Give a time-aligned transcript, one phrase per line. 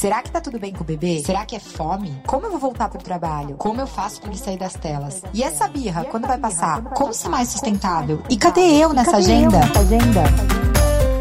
[0.00, 1.22] Será que tá tudo bem com o bebê?
[1.22, 2.22] Será que é fome?
[2.26, 3.56] Como eu vou voltar pro trabalho?
[3.56, 5.20] Como eu faço para ele sair das telas?
[5.34, 6.82] E essa birra, quando vai passar?
[6.84, 8.22] Como ser mais sustentável?
[8.30, 9.60] E cadê eu nessa agenda?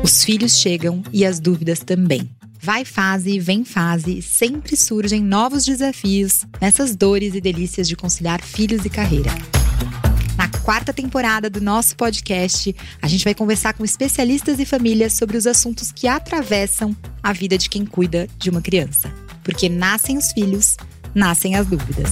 [0.01, 2.29] Os filhos chegam e as dúvidas também.
[2.57, 8.85] Vai fase, vem fase, sempre surgem novos desafios nessas dores e delícias de conciliar filhos
[8.85, 9.31] e carreira.
[10.69, 15.47] Quarta temporada do nosso podcast, a gente vai conversar com especialistas e famílias sobre os
[15.47, 19.11] assuntos que atravessam a vida de quem cuida de uma criança.
[19.43, 20.77] Porque nascem os filhos,
[21.15, 22.11] nascem as dúvidas.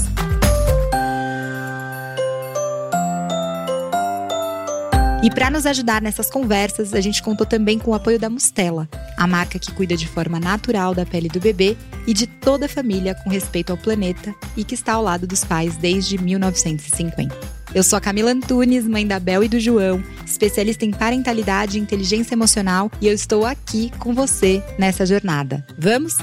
[5.22, 8.90] E para nos ajudar nessas conversas, a gente contou também com o apoio da Mustela,
[9.20, 11.78] a marca que cuida de forma natural da pele do bebê
[12.08, 15.44] e de toda a família com respeito ao planeta e que está ao lado dos
[15.44, 17.57] pais desde 1950.
[17.76, 21.82] Eu sou a Camila Antunes, mãe da Bel e do João, especialista em parentalidade e
[21.82, 25.66] inteligência emocional, e eu estou aqui com você nessa jornada.
[25.78, 26.16] Vamos?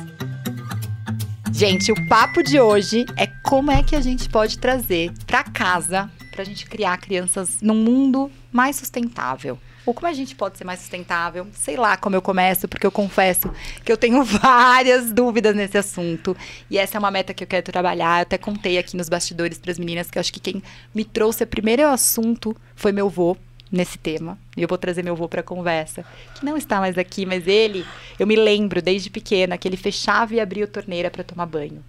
[1.53, 6.11] Gente, o papo de hoje é como é que a gente pode trazer para casa
[6.35, 9.57] para a gente criar crianças num mundo mais sustentável.
[9.87, 11.47] Ou como a gente pode ser mais sustentável?
[11.53, 13.53] Sei lá como eu começo, porque eu confesso
[13.85, 16.37] que eu tenho várias dúvidas nesse assunto.
[16.69, 18.19] E essa é uma meta que eu quero trabalhar.
[18.19, 20.61] Eu até contei aqui nos bastidores para as meninas que eu acho que quem
[20.93, 23.37] me trouxe o primeiro assunto foi meu vô
[23.71, 24.37] nesse tema.
[24.57, 26.05] E eu vou trazer meu vô para conversa,
[26.35, 27.87] que não está mais aqui, mas ele,
[28.19, 31.85] eu me lembro desde pequena que ele fechava e abria a torneira para tomar banho.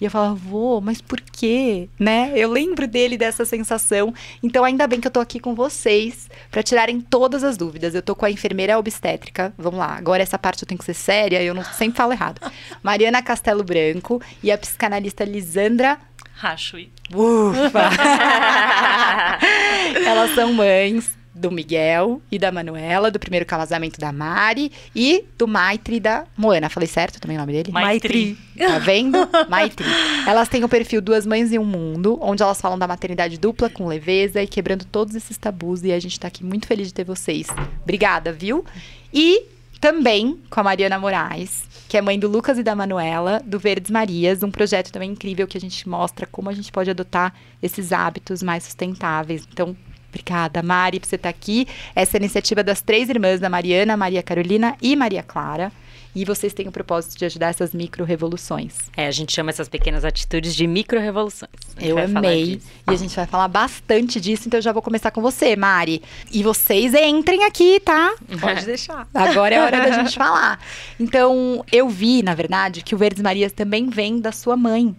[0.00, 1.88] E eu falava, vô, mas por quê?
[1.98, 2.32] Né?
[2.34, 4.14] Eu lembro dele dessa sensação.
[4.42, 7.94] Então, ainda bem que eu tô aqui com vocês para tirarem todas as dúvidas.
[7.94, 9.52] Eu tô com a enfermeira obstétrica.
[9.58, 12.40] Vamos lá, agora essa parte eu tenho que ser séria, eu não sempre falo errado.
[12.82, 15.98] Mariana Castelo Branco e a psicanalista Lisandra
[16.34, 16.90] Rachui.
[17.12, 17.90] Ufa!
[20.06, 25.48] Elas são mães do Miguel e da Manuela, do primeiro casamento da Mari e do
[25.48, 26.68] Maitri da Moana.
[26.68, 27.72] Falei certo também o nome dele?
[27.72, 28.38] Maitri.
[28.56, 29.18] Tá vendo?
[29.48, 29.86] Maitri.
[30.26, 33.70] Elas têm o perfil Duas Mães e um Mundo, onde elas falam da maternidade dupla
[33.70, 35.82] com leveza e quebrando todos esses tabus.
[35.82, 37.48] E a gente tá aqui muito feliz de ter vocês.
[37.82, 38.64] Obrigada, viu?
[39.12, 39.44] E
[39.80, 43.90] também com a Mariana Moraes, que é mãe do Lucas e da Manuela, do Verdes
[43.90, 47.90] Marias, um projeto também incrível que a gente mostra como a gente pode adotar esses
[47.92, 49.48] hábitos mais sustentáveis.
[49.50, 49.74] Então,
[50.10, 51.66] Obrigada, Mari, por você estar aqui.
[51.94, 55.72] Essa é a iniciativa das três irmãs da Mariana, Maria Carolina e Maria Clara.
[56.14, 58.74] E vocês têm o propósito de ajudar essas micro-revoluções.
[58.96, 61.52] É, a gente chama essas pequenas atitudes de micro-revoluções.
[61.78, 62.60] Eu amei.
[62.88, 66.02] E a gente vai falar bastante disso, então eu já vou começar com você, Mari.
[66.32, 68.12] E vocês entrem aqui, tá?
[68.40, 69.06] Pode deixar.
[69.14, 70.58] Agora é hora da gente falar.
[70.98, 74.96] Então, eu vi, na verdade, que o Verdes Marias também vem da sua mãe.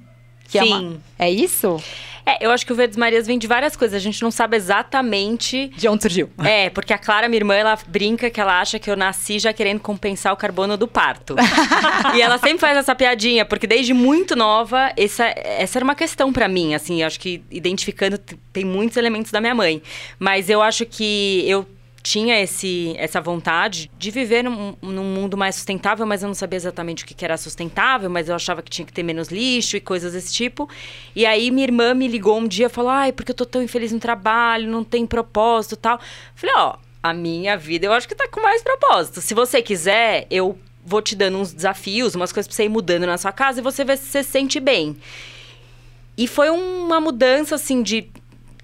[0.47, 0.71] Que Sim.
[0.71, 0.99] É, uma...
[1.19, 1.77] é isso?
[2.25, 3.95] É, eu acho que o Verdes Marias vem de várias coisas.
[3.95, 5.69] A gente não sabe exatamente.
[5.75, 6.29] De onde surgiu?
[6.43, 9.53] É, porque a Clara, minha irmã, ela brinca que ela acha que eu nasci já
[9.53, 11.35] querendo compensar o carbono do parto.
[12.15, 16.31] e ela sempre faz essa piadinha, porque desde muito nova, essa, essa era uma questão
[16.31, 17.01] para mim, assim.
[17.01, 18.17] Eu acho que identificando,
[18.51, 19.81] tem muitos elementos da minha mãe.
[20.19, 21.65] Mas eu acho que eu
[22.01, 26.57] tinha esse, essa vontade de viver num, num, mundo mais sustentável, mas eu não sabia
[26.57, 29.81] exatamente o que era sustentável, mas eu achava que tinha que ter menos lixo e
[29.81, 30.69] coisas desse tipo.
[31.15, 33.61] E aí minha irmã me ligou um dia e falou: ai, porque eu tô tão
[33.61, 35.99] infeliz no trabalho, não tem propósito tal.
[36.35, 39.21] Falei, ó, a minha vida eu acho que tá com mais propósito.
[39.21, 43.05] Se você quiser, eu vou te dando uns desafios, umas coisas pra você ir mudando
[43.05, 44.97] na sua casa e você vê se você se sente bem.
[46.17, 48.07] E foi uma mudança, assim, de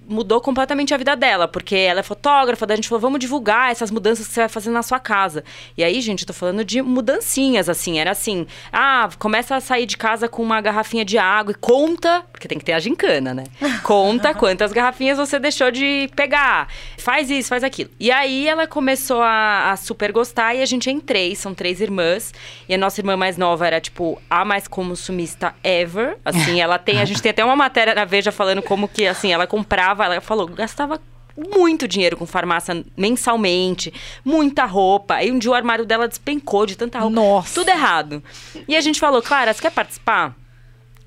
[0.07, 3.72] mudou completamente a vida dela, porque ela é fotógrafa, daí a gente falou, vamos divulgar
[3.72, 5.44] essas mudanças que você vai fazer na sua casa.
[5.78, 9.85] E aí, gente, eu tô falando de mudancinhas, assim, era assim, ah, começa a sair
[9.85, 13.34] de casa com uma garrafinha de água e conta, porque tem que ter a gincana,
[13.34, 13.44] né?
[13.84, 16.67] Conta quantas garrafinhas você deixou de pegar.
[16.97, 17.90] Faz isso, faz aquilo.
[18.00, 21.53] E aí ela começou a, a super gostar e a gente é em três, são
[21.53, 22.34] três irmãs.
[22.67, 26.17] E a nossa irmã mais nova era, tipo, a mais consumista ever.
[26.23, 29.31] Assim, ela tem, a gente tem até uma matéria na Veja falando como que, assim,
[29.31, 31.00] ela comprava ela falou, gastava
[31.38, 33.94] muito dinheiro com farmácia mensalmente,
[34.25, 35.16] muita roupa.
[35.16, 37.16] Aí um dia o armário dela despencou de tanta roupa.
[37.16, 37.53] Nossa.
[37.53, 38.23] Tudo errado.
[38.67, 40.35] E a gente falou, Clara, você quer participar?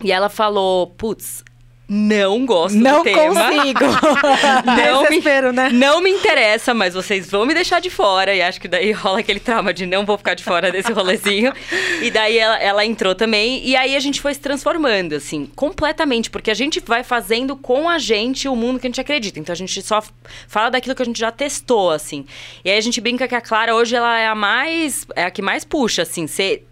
[0.03, 1.45] E ela falou, putz,
[1.93, 3.51] não gosto não do tema.
[3.51, 3.81] consigo.
[4.65, 5.71] não, Desespero, me, né?
[5.73, 8.33] não me interessa, mas vocês vão me deixar de fora.
[8.33, 11.53] E acho que daí rola aquele trauma de não vou ficar de fora desse rolezinho.
[12.01, 13.67] e daí ela, ela entrou também.
[13.67, 16.31] E aí a gente foi se transformando, assim, completamente.
[16.31, 19.41] Porque a gente vai fazendo com a gente o mundo que a gente acredita.
[19.41, 20.01] Então a gente só
[20.47, 22.25] fala daquilo que a gente já testou, assim.
[22.65, 25.05] E aí a gente brinca que a Clara hoje ela é a mais.
[25.17, 26.29] É a que mais puxa, assim.
[26.29, 26.63] Você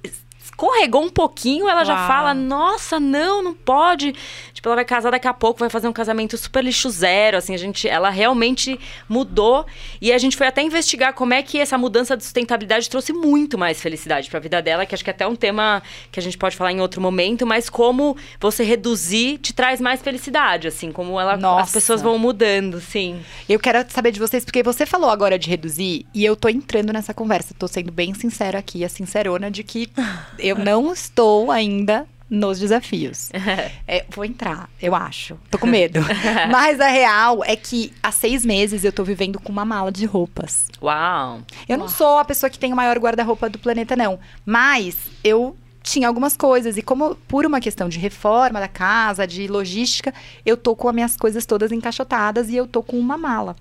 [0.59, 2.09] escorregou um pouquinho, ela já Uau.
[2.09, 4.13] fala: Nossa, não, não pode.
[4.59, 7.55] Tipo, ela vai casar daqui a pouco, vai fazer um casamento super lixo zero, assim,
[7.55, 8.77] a gente, ela realmente
[9.09, 9.65] mudou.
[10.01, 13.57] E a gente foi até investigar como é que essa mudança de sustentabilidade trouxe muito
[13.57, 16.23] mais felicidade para a vida dela, que acho que é até um tema que a
[16.23, 20.91] gente pode falar em outro momento, mas como você reduzir te traz mais felicidade, assim,
[20.91, 21.63] como ela, Nossa.
[21.63, 23.21] as pessoas vão mudando, sim.
[23.49, 26.93] Eu quero saber de vocês, porque você falou agora de reduzir, e eu tô entrando
[26.93, 27.55] nessa conversa.
[27.57, 29.89] Tô sendo bem sincera aqui, a sincerona de que
[30.37, 33.31] eu não estou ainda nos desafios.
[33.91, 35.39] É, vou entrar, eu acho.
[35.51, 36.01] Tô com medo.
[36.51, 40.05] Mas a real é que há seis meses eu tô vivendo com uma mala de
[40.05, 40.69] roupas.
[40.83, 41.41] Uau!
[41.67, 44.19] Eu não sou a pessoa que tem o maior guarda-roupa do planeta, não.
[44.45, 46.77] Mas eu tinha algumas coisas.
[46.77, 50.13] E como por uma questão de reforma da casa, de logística,
[50.45, 53.57] eu tô com as minhas coisas todas encaixotadas e eu tô com uma mala.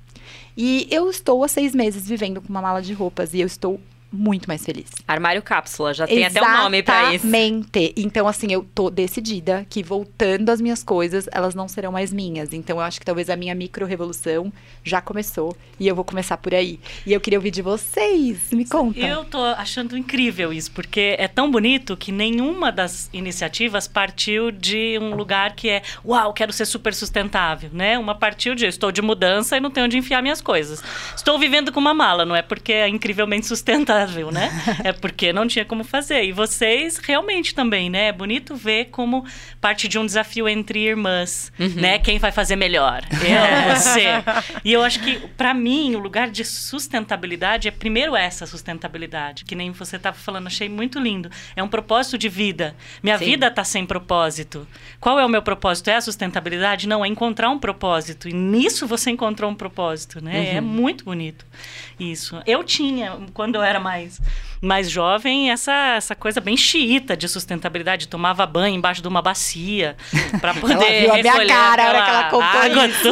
[0.55, 3.79] E eu estou há seis meses vivendo com uma mala de roupas e eu estou
[4.17, 4.89] muito mais feliz.
[5.07, 7.25] Armário cápsula, já tem até um nome pra isso.
[7.27, 7.93] Exatamente.
[7.95, 12.51] Então, assim, eu tô decidida que voltando as minhas coisas, elas não serão mais minhas.
[12.51, 14.51] Então, eu acho que talvez a minha micro-revolução
[14.83, 16.79] já começou e eu vou começar por aí.
[17.05, 18.49] E eu queria ouvir de vocês.
[18.51, 18.99] Me conta.
[18.99, 24.97] Eu tô achando incrível isso, porque é tão bonito que nenhuma das iniciativas partiu de
[24.99, 27.97] um lugar que é, uau, quero ser super sustentável, né?
[27.99, 30.83] Uma partiu de, estou de mudança e não tenho onde enfiar minhas coisas.
[31.15, 34.51] Estou vivendo com uma mala, não é porque é incrivelmente sustentável né?
[34.83, 36.23] É porque não tinha como fazer.
[36.23, 38.07] E vocês realmente também, né?
[38.07, 39.25] É bonito ver como
[39.59, 41.73] parte de um desafio entre irmãs, uhum.
[41.75, 41.99] né?
[41.99, 43.03] Quem vai fazer melhor?
[43.11, 44.07] Eu, você.
[44.63, 49.55] E eu acho que, para mim, o lugar de sustentabilidade é primeiro essa sustentabilidade, que
[49.55, 51.29] nem você estava falando, achei muito lindo.
[51.55, 52.75] É um propósito de vida.
[53.01, 53.25] Minha Sim.
[53.25, 54.67] vida está sem propósito.
[54.99, 55.89] Qual é o meu propósito?
[55.89, 56.87] É a sustentabilidade?
[56.87, 58.27] Não, é encontrar um propósito.
[58.27, 60.39] E nisso você encontrou um propósito, né?
[60.39, 60.57] Uhum.
[60.57, 61.45] É muito bonito
[61.99, 62.41] isso.
[62.45, 64.21] Eu tinha, quando eu era mais,
[64.61, 68.07] mais jovem, essa, essa coisa bem xiita de sustentabilidade.
[68.07, 69.95] Tomava banho embaixo de uma bacia
[70.41, 73.11] para poder ela viu a minha cara a hora que ela contou água isso.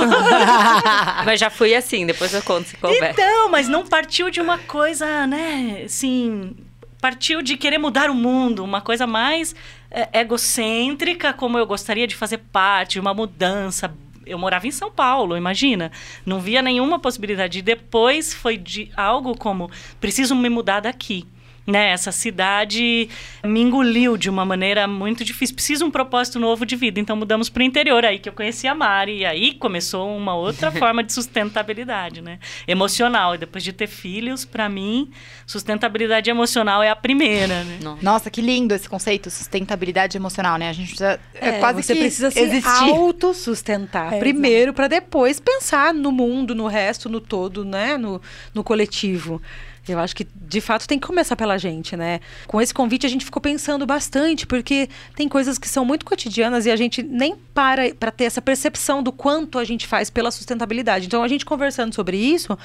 [1.26, 3.12] mas já fui assim, depois eu conto se couber.
[3.12, 6.56] Então, mas não partiu de uma coisa, né, assim...
[7.02, 9.54] Partiu de querer mudar o mundo, uma coisa mais
[9.92, 13.94] é, egocêntrica, como eu gostaria de fazer parte, uma mudança
[14.26, 15.92] eu morava em São Paulo, imagina.
[16.26, 17.60] Não via nenhuma possibilidade.
[17.60, 19.70] E depois foi de algo como:
[20.00, 21.26] preciso me mudar daqui
[21.66, 21.90] né?
[21.90, 23.10] Essa cidade
[23.44, 25.56] me engoliu de uma maneira muito difícil.
[25.56, 27.00] Preciso um propósito novo de vida.
[27.00, 29.20] Então mudamos para o interior, aí que eu conheci a Mari.
[29.20, 32.40] E aí começou uma outra forma de sustentabilidade, né?
[32.68, 33.36] Emocional.
[33.36, 35.10] E depois de ter filhos, para mim,
[35.46, 37.80] sustentabilidade emocional é a primeira, né?
[38.02, 40.70] Nossa, que lindo esse conceito, sustentabilidade emocional, né?
[40.70, 42.92] A gente precisa, é, é quase você que precisa se existir.
[42.92, 47.98] autossustentar é, primeiro para depois pensar no mundo, no resto, no todo, né?
[47.98, 48.22] No,
[48.54, 49.42] no coletivo.
[49.88, 52.20] Eu acho que, de fato, tem que começar pela gente, né?
[52.48, 56.66] Com esse convite, a gente ficou pensando bastante, porque tem coisas que são muito cotidianas
[56.66, 60.32] e a gente nem para para ter essa percepção do quanto a gente faz pela
[60.32, 61.06] sustentabilidade.
[61.06, 62.58] Então, a gente conversando sobre isso,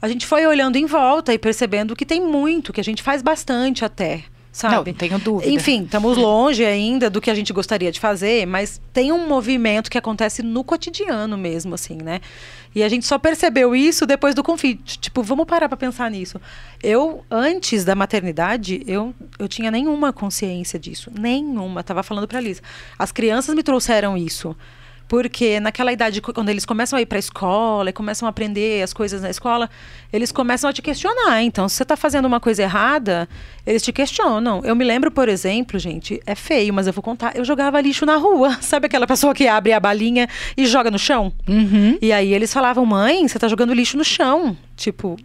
[0.00, 3.22] a gente foi olhando em volta e percebendo que tem muito, que a gente faz
[3.22, 4.92] bastante até sabe?
[4.92, 5.50] Não, tenho dúvida.
[5.50, 9.90] Enfim, estamos longe ainda do que a gente gostaria de fazer, mas tem um movimento
[9.90, 12.20] que acontece no cotidiano mesmo, assim, né?
[12.74, 14.98] E a gente só percebeu isso depois do convite.
[14.98, 16.40] Tipo, vamos parar para pensar nisso.
[16.82, 21.10] Eu, antes da maternidade, eu, eu tinha nenhuma consciência disso.
[21.18, 21.82] Nenhuma.
[21.82, 22.62] Tava falando pra Lisa.
[22.98, 24.56] As crianças me trouxeram isso.
[25.12, 28.82] Porque naquela idade, quando eles começam a ir para a escola e começam a aprender
[28.82, 29.68] as coisas na escola,
[30.10, 31.42] eles começam a te questionar.
[31.42, 33.28] Então, se você está fazendo uma coisa errada,
[33.66, 34.62] eles te questionam.
[34.64, 37.36] Eu me lembro, por exemplo, gente, é feio, mas eu vou contar.
[37.36, 38.56] Eu jogava lixo na rua.
[38.62, 40.26] Sabe aquela pessoa que abre a balinha
[40.56, 41.30] e joga no chão?
[41.46, 41.98] Uhum.
[42.00, 44.56] E aí eles falavam, mãe, você está jogando lixo no chão.
[44.74, 45.18] Tipo,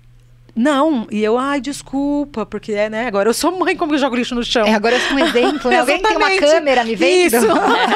[0.57, 3.05] não, e eu, ai, desculpa, porque é, né?
[3.05, 4.65] Agora eu sou mãe, como que eu jogo lixo no chão?
[4.65, 5.69] É, agora eu sou um exemplo.
[5.69, 5.79] Né?
[5.79, 7.35] Alguém tem uma câmera me vendo?
[7.35, 7.45] Isso.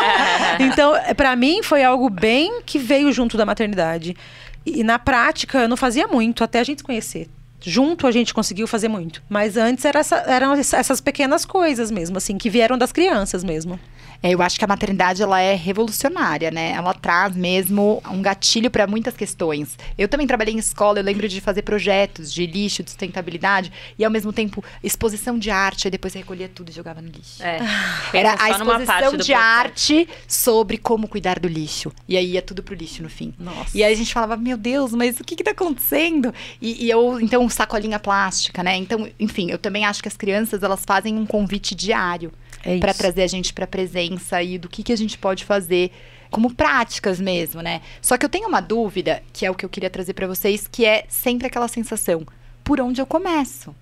[0.62, 4.16] então, para mim foi algo bem que veio junto da maternidade.
[4.64, 7.28] E na prática, eu não fazia muito até a gente se conhecer.
[7.60, 9.24] Junto a gente conseguiu fazer muito.
[9.28, 13.80] Mas antes era essa, eram essas pequenas coisas mesmo, assim, que vieram das crianças mesmo.
[14.24, 16.72] É, eu acho que a maternidade ela é revolucionária, né?
[16.72, 19.78] Ela traz mesmo um gatilho para muitas questões.
[19.98, 24.06] Eu também trabalhei em escola, eu lembro de fazer projetos de lixo, de sustentabilidade e
[24.06, 27.42] ao mesmo tempo exposição de arte, aí depois recolhia tudo e jogava no lixo.
[27.42, 27.60] É.
[28.14, 31.92] Era a exposição de arte sobre como cuidar do lixo.
[32.08, 33.34] E aí ia tudo pro lixo no fim.
[33.40, 33.76] Nossa.
[33.76, 36.34] E aí a gente falava, meu Deus, mas o que que tá acontecendo?
[36.62, 38.76] E, e eu, então, sacolinha plástica, né?
[38.76, 42.32] Então, enfim, eu também acho que as crianças, elas fazem um convite diário
[42.64, 45.92] é para trazer a gente para presença e do que, que a gente pode fazer
[46.30, 47.82] como práticas mesmo, né?
[48.02, 50.68] Só que eu tenho uma dúvida, que é o que eu queria trazer para vocês,
[50.68, 52.26] que é sempre aquela sensação:
[52.64, 53.76] por onde eu começo?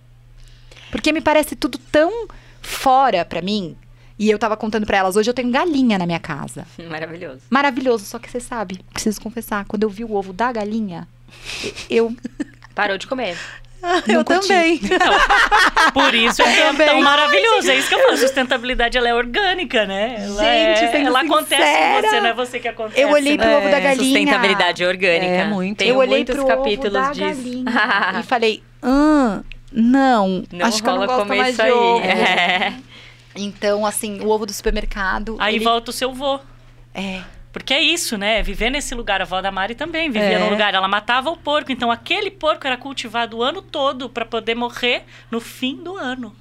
[0.92, 2.28] Porque me parece tudo tão
[2.62, 3.78] fora para mim
[4.18, 6.66] E eu tava contando pra elas, hoje eu tenho galinha na minha casa.
[6.90, 7.42] Maravilhoso.
[7.50, 11.08] Maravilhoso, só que você sabe, preciso confessar, quando eu vi o ovo da galinha,
[11.90, 12.16] eu
[12.80, 13.38] Parou de comer.
[14.08, 14.48] eu curti.
[14.48, 14.80] também.
[15.94, 16.88] Por isso é também.
[16.88, 17.72] tão maravilhoso.
[17.72, 18.18] É isso que eu falo.
[18.18, 20.16] Sustentabilidade, ela é orgânica, né?
[20.20, 23.02] Ela, Gente, é, sendo ela acontece sincera, você, não é você que acontece.
[23.02, 23.58] eu olhei pro né?
[23.58, 23.96] ovo da galinha.
[24.04, 25.26] Sustentabilidade orgânica.
[25.26, 25.78] É, muito.
[25.78, 27.42] Tem eu olhei muitos pro capítulos ovo da disso.
[27.44, 27.66] galinha
[28.20, 31.72] e falei, ah, não, Não acho que eu não gosto comer mais isso de aí.
[31.72, 32.06] ovo.
[32.06, 32.74] É.
[33.36, 35.38] Então, assim, o ovo do supermercado.
[35.40, 36.40] Aí ele- volta o seu vô.
[36.94, 37.22] É.
[37.52, 38.42] Porque é isso, né?
[38.44, 39.22] Viver nesse lugar.
[39.22, 40.40] A avó da Mari também vivia É.
[40.40, 40.74] num lugar.
[40.74, 41.72] Ela matava o porco.
[41.72, 46.36] Então, aquele porco era cultivado o ano todo para poder morrer no fim do ano.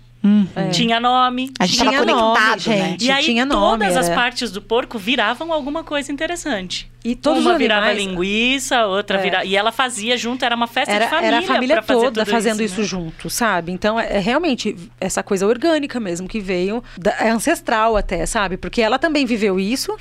[0.54, 0.68] É.
[0.70, 1.50] Tinha nome.
[1.58, 2.76] A gente Tinha tava nome, conectado, né?
[2.90, 3.04] gente.
[3.06, 4.14] E aí, tinha nome, todas as é.
[4.14, 6.90] partes do porco viravam alguma coisa interessante.
[7.04, 8.06] E todos Uma os virava animais...
[8.08, 9.22] linguiça, outra É.
[9.22, 9.44] virava...
[9.46, 12.00] E ela fazia junto, era uma festa Era, de família era a família pra fazer
[12.06, 12.86] toda fazendo isso, né?
[12.86, 13.70] junto, sabe?
[13.72, 18.56] Então é, é realmente essa coisa orgânica mesmo que veio, da- é ancestral até, sabe?
[18.58, 19.96] Porque ela também viveu isso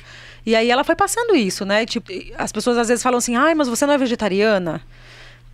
[0.48, 1.84] e aí ela foi passando isso, né?
[1.84, 4.80] Tipo, as pessoas às vezes falam assim: ai, mas você não é vegetariana?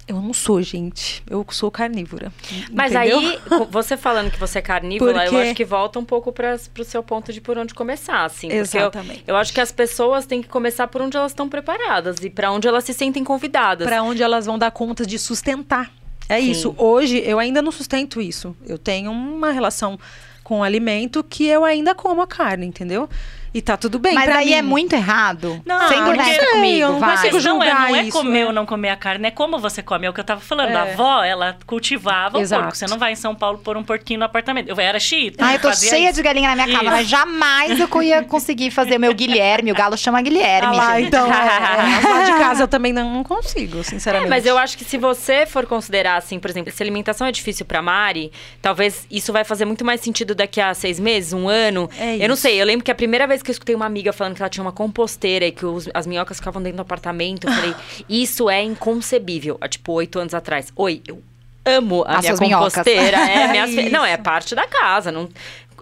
[0.07, 1.23] Eu não sou, gente.
[1.31, 2.31] Eu sou carnívora.
[2.71, 3.19] Mas entendeu?
[3.19, 3.39] aí,
[3.71, 6.85] você falando que você é carnívora, Porque- eu acho que volta um pouco para pro
[6.85, 8.49] seu ponto de por onde começar, assim.
[8.49, 9.25] Porque eu- Exatamente.
[9.27, 12.53] Eu, acho que as pessoas têm que começar por onde elas estão preparadas e para
[12.53, 13.87] onde elas se sentem convidadas.
[13.89, 15.91] Para onde elas vão dar conta de sustentar.
[16.29, 16.51] É Sim.
[16.51, 16.75] isso.
[16.77, 18.55] Hoje eu ainda não sustento isso.
[18.67, 19.99] Eu tenho uma relação
[20.43, 23.09] com o alimento que eu ainda como a carne, entendeu?
[23.55, 24.15] E tá tudo bem.
[24.15, 24.53] Mas pra aí mim.
[24.55, 25.63] é muito errado.
[25.65, 27.11] Não, porque- honesta Sei, comigo, eu não vai.
[27.17, 28.47] consigo Mas não é, não é isso, comer é.
[28.47, 30.07] ou não comer a carne, é como você come.
[30.07, 30.71] É o que eu tava falando.
[30.71, 30.75] É.
[30.75, 32.61] A avó, ela cultivava Exato.
[32.61, 32.77] o porco.
[32.77, 34.69] Você não vai em São Paulo pôr um porquinho no apartamento.
[34.69, 35.47] Eu era xiita.
[35.47, 36.15] Ah, eu tô cheia isso.
[36.17, 36.97] de galinha na minha casa, Isso.
[36.97, 39.71] mas jamais eu ia conseguir fazer o meu Guilherme.
[39.71, 41.07] O galo chama Ah Guilherme, lá, gente.
[41.09, 44.27] então, é, é, lá de casa eu também não, consigo, sinceramente.
[44.27, 47.31] É, mas eu acho que se você for considerar, assim, por exemplo, se alimentação é
[47.31, 51.49] difícil pra Mari, talvez isso vai fazer muito mais sentido daqui a seis meses, um
[51.49, 51.89] ano.
[51.99, 54.13] É eu não sei, eu lembro que a primeira vez que eu escutei uma amiga
[54.13, 57.47] falando que ela tinha uma composteira e que os- as minhocas ficavam dentro do apartamento,
[57.47, 57.75] eu falei,
[58.09, 59.57] isso é inconcebível.
[59.61, 60.73] Há, tipo, oito anos atrás.
[60.75, 61.23] Oi, eu
[61.65, 63.17] amo a As minha composteira.
[63.31, 65.11] É, minhas não, é parte da casa.
[65.13, 65.29] Não...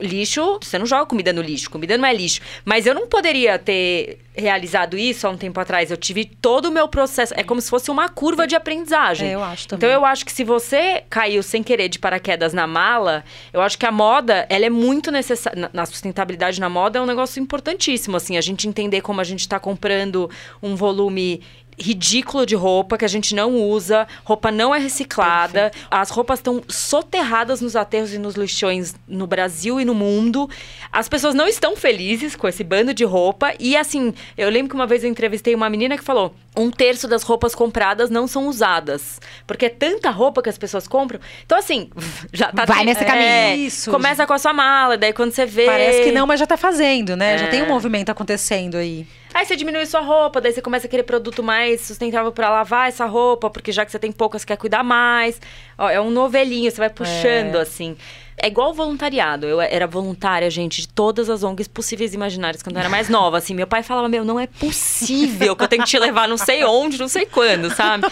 [0.01, 1.71] Lixo, você não joga comida no lixo.
[1.71, 2.41] Comida não é lixo.
[2.65, 5.91] Mas eu não poderia ter realizado isso há um tempo atrás.
[5.91, 7.35] Eu tive todo o meu processo.
[7.37, 9.29] É como se fosse uma curva de aprendizagem.
[9.29, 9.89] É, eu acho também.
[9.89, 13.79] Então eu acho que se você caiu sem querer de paraquedas na mala, eu acho
[13.79, 15.71] que a moda, ela é muito necessária.
[15.73, 19.47] Na, sustentabilidade na moda é um negócio importantíssimo, assim, a gente entender como a gente
[19.49, 20.31] tá comprando
[20.63, 21.43] um volume
[21.79, 26.63] ridículo de roupa que a gente não usa, roupa não é reciclada, as roupas estão
[26.69, 30.49] soterradas nos aterros e nos lixões no Brasil e no mundo.
[30.93, 34.75] As pessoas não estão felizes com esse bando de roupa e assim, eu lembro que
[34.75, 38.47] uma vez eu entrevistei uma menina que falou: um terço das roupas compradas não são
[38.47, 41.19] usadas, porque é tanta roupa que as pessoas compram.
[41.45, 41.91] Então assim,
[42.33, 43.27] já tá Vai nesse caminho.
[43.27, 46.39] É, Isso, começa com a sua mala, daí quando você vê Parece que não, mas
[46.39, 47.39] já tá fazendo, né?
[47.39, 47.49] Já É.
[47.49, 49.07] tem um movimento acontecendo aí.
[49.35, 52.89] Aí você diminui sua roupa, daí você começa a querer produto mais sustentável pra lavar
[52.89, 55.41] essa roupa, porque já que você tem pouca, você quer cuidar mais.
[55.79, 57.97] Ó, é um novelinho, você vai puxando, assim.
[58.37, 59.47] É igual voluntariado.
[59.47, 63.09] Eu era voluntária, gente, de todas as ONGs possíveis e imaginárias quando eu era mais
[63.09, 63.39] nova.
[63.39, 66.37] Assim, meu pai falava: Meu, não é possível que eu tenho que te levar não
[66.37, 68.07] sei onde, não sei quando, sabe?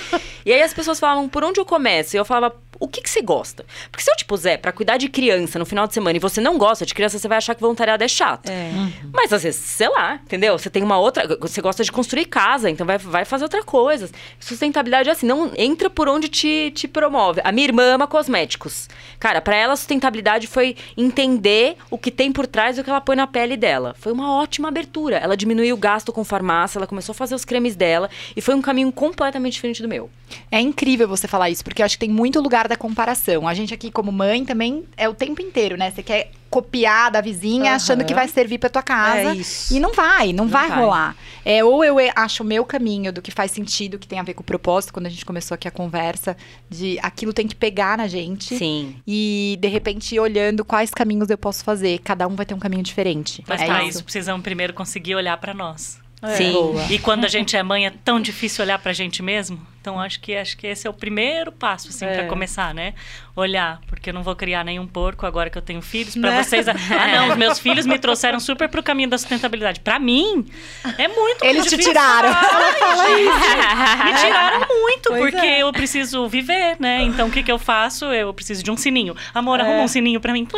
[0.44, 2.16] E aí as pessoas falavam: Por onde eu começo?
[2.16, 3.66] E eu falava: O que, que você gosta?
[3.90, 6.40] Porque se eu te puser pra cuidar de criança no final de semana e você
[6.40, 8.48] não gosta de criança, você vai achar que voluntariado é chato.
[8.48, 8.70] É.
[9.12, 10.58] Mas às vezes, sei lá, entendeu?
[10.58, 11.36] Você tem uma outra.
[11.40, 14.08] Você gosta de construir casa, então vai, vai fazer outra coisa.
[14.38, 17.42] Sustentabilidade é assim, não entra por onde te, te promove.
[17.44, 18.88] A minha irmã ama cosméticos.
[19.18, 23.14] Cara, pra ela, sustentabilidade foi entender o que tem por trás do que ela põe
[23.14, 23.94] na pele dela.
[23.98, 25.18] Foi uma ótima abertura.
[25.18, 28.54] Ela diminuiu o gasto com farmácia, ela começou a fazer os cremes dela e foi
[28.54, 30.08] um caminho completamente diferente do meu.
[30.50, 33.46] É incrível você falar isso, porque eu acho que tem muito lugar da comparação.
[33.46, 35.90] A gente aqui, como mãe, também é o tempo inteiro, né?
[35.90, 37.76] Você quer copiar da vizinha Aham.
[37.76, 39.30] achando que vai servir pra tua casa.
[39.30, 39.72] É isso.
[39.74, 40.78] E não vai, não, Não vai, vai.
[40.78, 41.16] rolar.
[41.44, 44.34] É, ou eu acho o meu caminho do que faz sentido, que tem a ver
[44.34, 46.36] com o propósito, quando a gente começou aqui a conversa,
[46.68, 48.56] de aquilo tem que pegar na gente.
[48.56, 48.96] Sim.
[49.06, 51.98] E, de repente, ir olhando quais caminhos eu posso fazer.
[52.00, 53.44] Cada um vai ter um caminho diferente.
[53.46, 53.90] Mas é pra isso.
[53.90, 56.00] isso precisamos primeiro conseguir olhar pra nós.
[56.36, 56.52] Sim.
[56.52, 56.84] Boa.
[56.90, 59.58] E quando a gente é mãe é tão difícil olhar pra gente mesmo.
[59.80, 62.14] Então acho que acho que esse é o primeiro passo assim É.
[62.18, 62.92] para começar, né?
[63.34, 66.42] Olhar, porque eu não vou criar nenhum porco agora que eu tenho filhos Pra Né?
[66.42, 66.66] vocês.
[66.90, 69.80] Ah, não, os meus filhos me trouxeram super pro caminho da sustentabilidade.
[69.80, 70.46] Pra mim
[70.98, 72.28] é muito Eles te tiraram.
[74.04, 75.62] Me tiraram muito, Pois porque é.
[75.62, 77.02] eu preciso viver, né?
[77.02, 78.04] Então o que que eu faço?
[78.06, 79.14] Eu preciso de um sininho.
[79.34, 79.62] Amor, É.
[79.62, 80.46] arruma um sininho pra mim.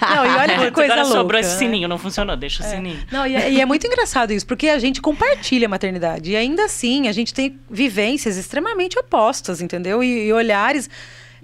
[0.00, 1.18] Não, e olha que coisa agora louca.
[1.18, 1.58] sobrou esse né?
[1.58, 3.00] sininho, não funcionou, deixa o sininho.
[3.10, 6.30] Não, e é, e é muito engraçado isso, porque a gente compartilha a maternidade.
[6.32, 10.02] E ainda assim, a gente tem vivências extremamente opostas, entendeu?
[10.02, 10.90] E, e olhares.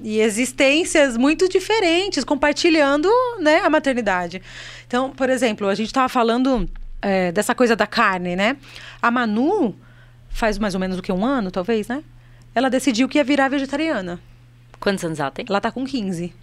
[0.03, 3.09] e existências muito diferentes, compartilhando
[3.41, 4.43] né, a maternidade.
[4.87, 6.69] Então, por exemplo, a gente estava falando
[7.01, 8.57] é, dessa coisa da carne, né?
[9.01, 9.75] A Manu
[10.29, 12.03] faz mais ou menos o que um ano, talvez, né?
[12.55, 14.21] Ela decidiu que ia virar vegetariana.
[14.79, 15.47] Quantos anos ela tem?
[15.49, 16.35] Ela tá com 15.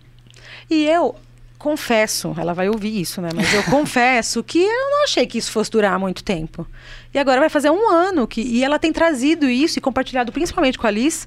[0.69, 1.15] E eu
[1.63, 3.29] confesso, ela vai ouvir isso, né?
[3.33, 6.67] Mas eu confesso que eu não achei que isso fosse durar muito tempo.
[7.13, 10.77] E agora vai fazer um ano que e ela tem trazido isso e compartilhado principalmente
[10.77, 11.25] com a Alice,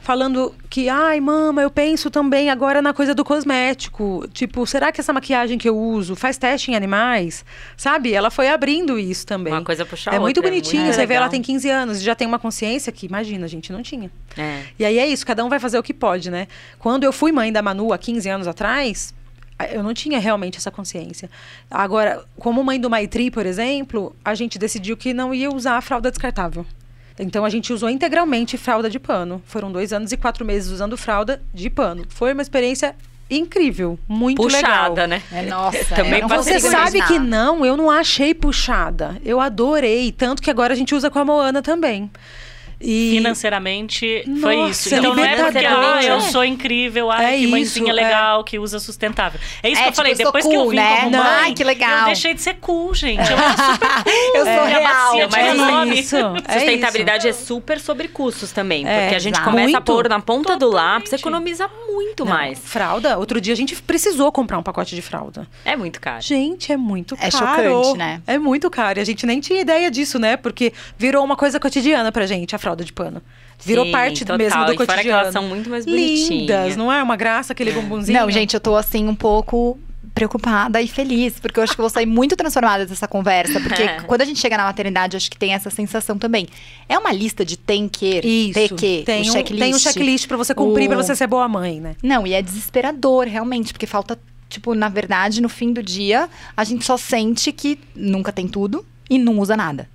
[0.00, 4.26] falando que, ai, mama, eu penso também agora na coisa do cosmético.
[4.32, 7.44] Tipo, será que essa maquiagem que eu uso faz teste em animais?
[7.76, 8.12] Sabe?
[8.12, 9.52] Ela foi abrindo isso também.
[9.52, 10.82] Uma coisa puxa É outra, muito é bonitinho.
[10.82, 11.22] muito Você vê, legal.
[11.24, 14.10] ela tem 15 anos e já tem uma consciência que, imagina, a gente não tinha.
[14.36, 14.62] É.
[14.78, 16.46] E aí é isso, cada um vai fazer o que pode, né?
[16.78, 19.14] Quando eu fui mãe da Manu há 15 anos atrás,
[19.72, 21.28] eu não tinha realmente essa consciência.
[21.70, 25.80] Agora, como mãe do Maitri, por exemplo, a gente decidiu que não ia usar a
[25.80, 26.64] fralda descartável.
[27.18, 29.42] Então a gente usou integralmente fralda de pano.
[29.44, 32.04] Foram dois anos e quatro meses usando fralda de pano.
[32.08, 32.94] Foi uma experiência
[33.30, 34.60] incrível, muito legal.
[34.60, 35.22] Puxada, né?
[35.32, 39.20] É, nossa, Também não Você sabe que não, eu não achei puxada.
[39.24, 42.10] Eu adorei, tanto que agora a gente usa com a Moana também.
[42.80, 44.94] E Financeiramente foi Nossa, isso.
[44.94, 48.04] Então não é porque ah, eu sou incrível, ai, É que mãezinha isso, é.
[48.04, 49.40] legal, que usa sustentável.
[49.62, 50.96] É isso É, que eu tipo, falei, eu sou depois que eu cool, vim né?
[51.00, 51.98] como Não, mãe, ai, que legal.
[52.00, 53.18] eu deixei de ser cool, gente.
[53.30, 54.12] Eu era super cool.
[54.36, 55.12] Eu sou real.
[55.12, 58.86] tinha mas isso, é Sustentabilidade é, super sobre custos também.
[58.86, 59.50] É, porque a gente exato.
[59.50, 59.82] começa a Muito.
[59.84, 61.20] pôr na ponta do lápis, Totalmente.
[61.20, 62.58] economiza muito Não, mais.
[62.58, 65.46] Fralda, outro dia a gente precisou comprar um pacote de fralda.
[65.64, 66.22] É muito caro.
[66.22, 67.62] Gente, é muito É caro.
[67.72, 68.22] chocante, né?
[68.26, 68.98] É muito caro.
[68.98, 70.36] E a gente nem tinha ideia disso, né?
[70.36, 73.22] Porque virou uma coisa cotidiana pra gente, a fralda de pano.
[73.64, 74.38] Virou Sim, parte total.
[74.38, 75.20] mesmo do E fora que cotidiano.
[75.20, 76.76] elas são muito mais Lindas, bonitinhas.
[76.76, 77.02] não é?
[77.02, 78.18] Uma graça aquele bumbumzinho.
[78.20, 79.78] Não, gente, eu tô assim um pouco
[80.14, 83.86] preocupada e feliz, porque eu acho que eu vou sair muito transformada dessa conversa, porque
[84.06, 86.46] quando a gente chega na maternidade, acho que tem essa sensação também.
[86.88, 88.54] É uma lista de tem que, Isso.
[88.54, 89.62] ter que, tem, o um, checklist.
[89.64, 91.94] tem um checklist pra você cumprir, O- pra você ser boa mãe, né?
[92.02, 96.64] Não, e é desesperador, realmente, porque falta, tipo, na verdade, no fim do dia, a
[96.64, 99.88] gente só sente que nunca tem tudo e não usa nada.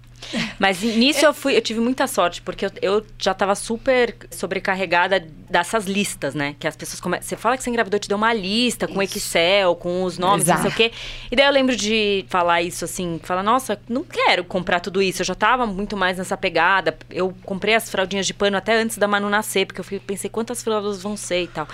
[0.60, 5.20] Mas nisso eu fui, eu tive muita sorte, porque eu, eu já tava super sobrecarregada
[5.50, 6.56] dessas listas, né?
[6.60, 7.28] Que as pessoas começam.
[7.28, 10.56] Você fala que você engravidou, te deu uma lista com Excel, com os nomes, não
[10.56, 10.76] sei o Exato.
[10.76, 10.92] quê.
[11.32, 15.22] E daí eu lembro de falar isso assim, falar, nossa, não quero comprar tudo isso.
[15.22, 16.98] Eu já tava muito mais nessa pegada.
[17.10, 20.64] Eu comprei as fraldinhas de pano até antes da Manu nascer, porque eu pensei quantas
[20.64, 21.68] fraldas vão ser e tal.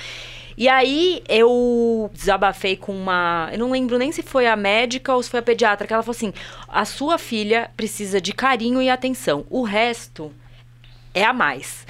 [0.60, 3.48] E aí eu desabafei com uma.
[3.50, 6.04] Eu não lembro nem se foi a médica ou se foi a pediatra, que ela
[6.04, 6.34] falou assim:
[6.68, 9.46] a sua filha precisa de carinho e atenção.
[9.50, 10.34] O resto
[11.14, 11.88] é a mais.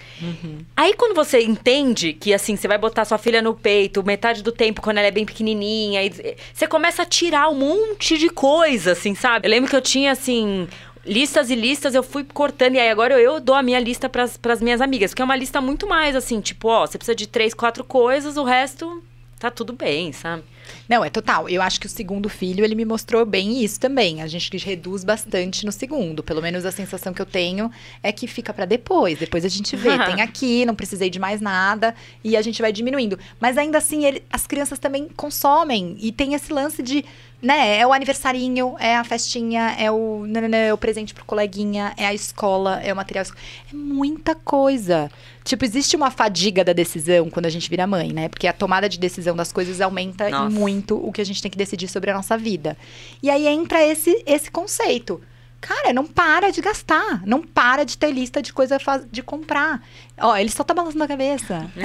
[0.76, 4.52] Aí quando você entende que assim, você vai botar sua filha no peito metade do
[4.52, 8.92] tempo quando ela é bem pequenininha, e você começa a tirar um monte de coisa,
[8.92, 9.48] assim, sabe?
[9.48, 10.68] Eu lembro que eu tinha assim
[11.06, 14.38] listas e listas, eu fui cortando e aí agora eu dou a minha lista pras
[14.38, 17.28] pras minhas amigas, que é uma lista muito mais assim, tipo, ó, você precisa de
[17.28, 19.02] três, quatro coisas, o resto
[19.40, 20.44] tá tudo bem, sabe?
[20.88, 21.48] Não, é total.
[21.50, 24.22] Eu acho que o segundo filho, ele me mostrou bem isso também.
[24.22, 26.24] A gente reduz bastante no segundo.
[26.24, 27.72] Pelo menos a sensação que eu tenho
[28.04, 29.18] é que fica pra depois.
[29.20, 31.94] Depois a gente vê, tem aqui, não precisei de mais nada.
[32.24, 33.18] E a gente vai diminuindo.
[33.40, 35.96] Mas ainda assim, ele- as crianças também consomem.
[36.00, 37.06] E tem esse lance de,
[37.42, 41.94] né, é o aniversarinho, é a festinha, é o, nananã, é o presente pro coleguinha,
[41.98, 43.26] é a escola, é o material.
[43.72, 45.10] É muita coisa.
[45.44, 48.30] Tipo, existe uma fadiga da decisão quando a gente vira mãe, né?
[48.30, 50.50] Porque a tomada de decisão das coisas aumenta Nossa.
[50.60, 52.78] Muito o que a gente tem que decidir sobre a nossa vida.
[53.24, 55.22] E aí entra esse, esse conceito.
[55.62, 57.26] Cara, não para de gastar.
[57.26, 58.78] Não para de ter lista de coisa
[59.12, 59.84] de comprar.
[60.22, 61.70] Ó, ele só tá balançando a cabeça.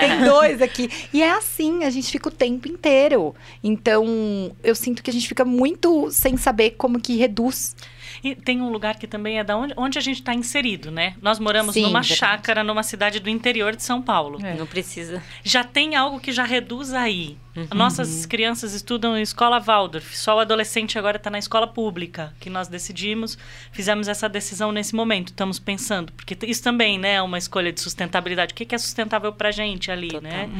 [0.00, 0.90] Tem dois aqui.
[1.12, 3.34] E é assim, a gente fica o tempo inteiro.
[3.62, 7.74] Então, eu sinto que a gente fica muito sem saber como que reduz.
[8.22, 11.14] E tem um lugar que também é da onde, onde a gente está inserido, né?
[11.20, 12.18] Nós moramos Sim, numa verdade.
[12.18, 14.38] chácara, numa cidade do interior de São Paulo.
[14.42, 14.54] É.
[14.54, 15.22] Não precisa.
[15.42, 17.36] Já tem algo que já reduz aí.
[17.54, 17.68] Uhum.
[17.74, 20.16] Nossas crianças estudam em escola Waldorf.
[20.16, 23.38] Só o adolescente agora está na escola pública, que nós decidimos,
[23.70, 25.28] fizemos essa decisão nesse momento.
[25.28, 28.52] Estamos pensando, porque isso também, né, é uma escolha de sustentabilidade.
[28.52, 30.22] O que que é sustentável para gente ali, Total.
[30.22, 30.50] né?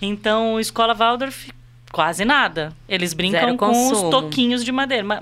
[0.00, 1.50] Então, escola Waldorf,
[1.92, 2.72] quase nada.
[2.88, 5.20] Eles brincam com os toquinhos de madeira, mas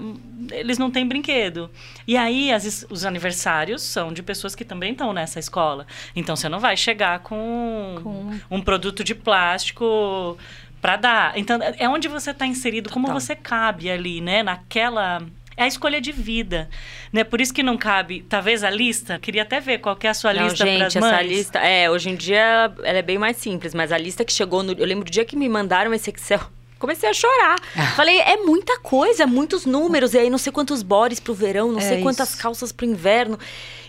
[0.51, 1.71] eles não têm brinquedo.
[2.07, 5.87] E aí, as os aniversários são de pessoas que também estão nessa escola.
[6.15, 10.39] Então, você não vai chegar com, um produto de plástico
[10.81, 11.39] para dar.
[11.39, 13.21] Então, é onde você está inserido, como Total.
[13.21, 14.43] você cabe ali, né?
[14.43, 15.23] Naquela.
[15.59, 16.71] É a escolha de vida,
[17.13, 17.25] né?
[17.25, 19.19] Por isso que não cabe, talvez a lista.
[19.19, 21.13] Queria até ver qual é a sua Não, lista para as mães.
[21.13, 21.59] essa lista.
[21.59, 24.73] É, hoje em dia ela é bem mais simples, mas a lista que chegou no.
[24.73, 26.41] Eu lembro do dia que me mandaram esse Excel.
[26.79, 27.57] Comecei a chorar.
[27.97, 30.15] Falei, é muita coisa, muitos números.
[30.15, 32.39] E aí não sei quantos bores pro verão, não É sei quantas isso.
[32.41, 33.37] calças pro inverno.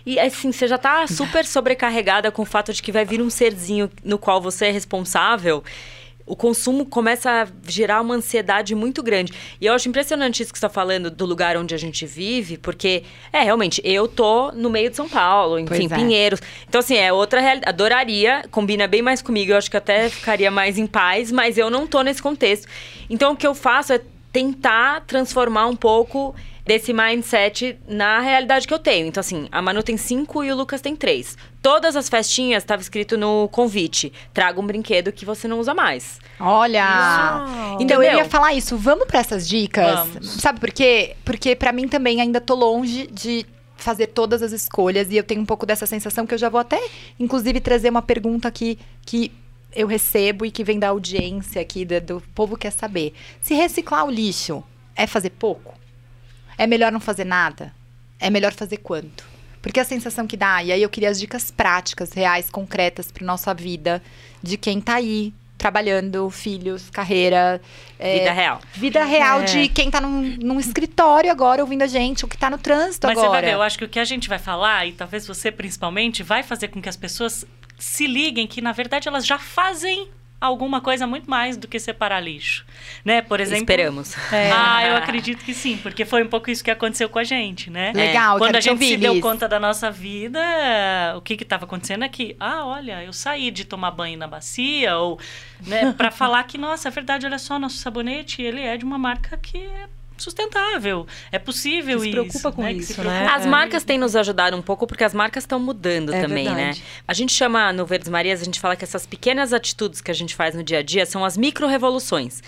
[0.03, 3.29] E assim, você já tá super sobrecarregada com o fato de que vai vir um
[3.29, 5.63] serzinho no qual você é responsável.
[6.29, 9.33] O consumo começa a gerar uma ansiedade muito grande.
[9.59, 12.55] E eu acho impressionante isso que você está falando do lugar onde a gente vive,
[12.55, 15.95] porque, é, realmente, eu tô no meio de São Paulo, enfim, é.
[15.95, 16.39] Pinheiros.
[16.67, 17.67] Então, assim, é outra realidade.
[17.67, 21.69] Adoraria, combina bem mais comigo, eu acho que até ficaria mais em paz, mas eu
[21.71, 22.67] não tô nesse contexto.
[23.09, 23.99] Então, o que eu faço é
[24.31, 26.35] tentar transformar um pouco
[26.69, 29.08] desse mindset na realidade que eu tenho.
[29.08, 31.36] Então, assim, a Manu tem cinco e o Lucas tem três.
[31.63, 36.19] Todas as festinhas estava escrito no convite: traga um brinquedo que você não usa mais.
[36.39, 36.86] Olha!
[36.86, 37.77] Uau.
[37.82, 38.23] Então eu Entendeu?
[38.23, 38.77] ia falar isso.
[38.77, 39.97] Vamos para essas dicas?
[39.97, 40.29] Vamos.
[40.34, 41.15] Sabe por quê?
[41.25, 45.41] Porque pra mim também ainda tô longe de fazer todas as escolhas e eu tenho
[45.41, 46.79] um pouco dessa sensação que eu já vou até
[47.17, 49.32] inclusive trazer uma pergunta aqui que
[49.73, 53.13] eu recebo e que vem da audiência aqui do, do povo quer saber.
[53.41, 54.62] Se reciclar o lixo
[54.95, 55.78] é fazer pouco?
[56.59, 57.73] É melhor não fazer nada?
[58.19, 59.23] É melhor fazer quanto?
[59.61, 63.25] Porque a sensação que dá, e aí eu queria as dicas práticas, reais, concretas para
[63.25, 64.01] nossa vida,
[64.43, 67.61] de quem tá aí trabalhando, filhos, carreira,
[67.97, 68.59] é, Vida real.
[68.73, 69.43] vida real É.
[69.45, 73.07] de quem tá num, num escritório agora ouvindo a gente, ou que tá no trânsito
[73.07, 73.27] Mas agora.
[73.27, 75.51] você vai ver, eu acho que o que a gente vai falar, e talvez você
[75.51, 77.45] principalmente, vai fazer com que as pessoas
[77.77, 80.07] se liguem que, na verdade, elas já fazem
[80.39, 82.65] alguma coisa muito mais do que separar lixo.
[83.04, 83.21] Né?
[83.21, 83.63] Por exemplo.
[83.63, 84.15] Esperamos.
[84.32, 84.52] É.
[84.52, 87.69] Ah, eu acredito que sim, porque foi um pouco isso que aconteceu com a gente,
[87.69, 87.91] né?
[87.93, 90.39] Legal, Quando quero a te gente ouvir, se deu conta da nossa vida,
[91.17, 94.28] o que que estava acontecendo é que, ah, olha, eu saí de tomar banho na
[94.28, 95.19] bacia, ou,
[95.65, 98.97] né, para falar que, nossa, é verdade, olha só, nosso sabonete, ele é de uma
[98.97, 99.88] marca que é
[100.23, 101.05] sustentável.
[101.32, 102.12] É possível se isso.
[102.12, 103.10] preocupa com né, isso, se né?
[103.10, 103.36] preocupa.
[103.36, 106.79] As marcas têm nos ajudado um pouco porque as marcas estão mudando É também, verdade.
[106.79, 106.86] né?
[107.08, 110.13] A gente chama no Verdes Marias, a gente fala que essas pequenas atitudes que a
[110.13, 112.41] gente faz no dia a dia são as micro-revoluções.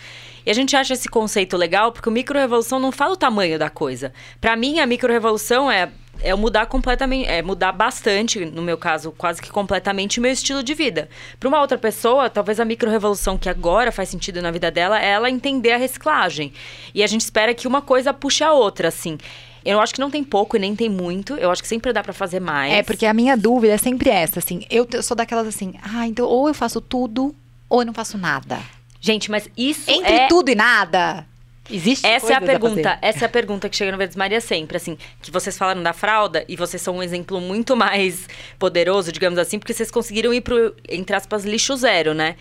[0.46, 3.70] E a gente acha esse conceito legal porque o micro-revolução não fala o tamanho da
[3.70, 4.12] coisa.
[4.40, 5.92] Pra mim, a micro-revolução é
[6.24, 10.64] é mudar completamente, é mudar bastante, no meu caso, quase que completamente o meu estilo
[10.64, 11.10] de vida.
[11.40, 15.10] Para uma outra pessoa, talvez a micro-revolução que agora faz sentido na vida dela é
[15.10, 16.54] ela entender a reciclagem.
[16.94, 19.18] E a gente espera que uma coisa puxe a outra, assim.
[19.64, 21.36] Eu acho que não tem pouco e nem tem muito.
[21.36, 22.74] Eu acho que sempre dá pra fazer mais.
[22.74, 24.66] É, porque a minha dúvida é sempre essa, assim.
[24.70, 27.36] Eu sou daquelas assim, ah, então ou eu faço tudo,
[27.70, 28.60] ou eu não faço nada.
[29.00, 30.28] Gente, mas isso Entre é...
[30.28, 31.26] tudo e nada,
[31.72, 34.78] existe Essa é a pergunta, essa é a pergunta que chega no Verdes Maria sempre,
[34.78, 38.28] assim, que vocês falaram da fralda e vocês são um exemplo muito mais
[38.60, 42.36] poderoso, digamos assim, porque vocês conseguiram ir pro, entre aspas, lixo zero, né?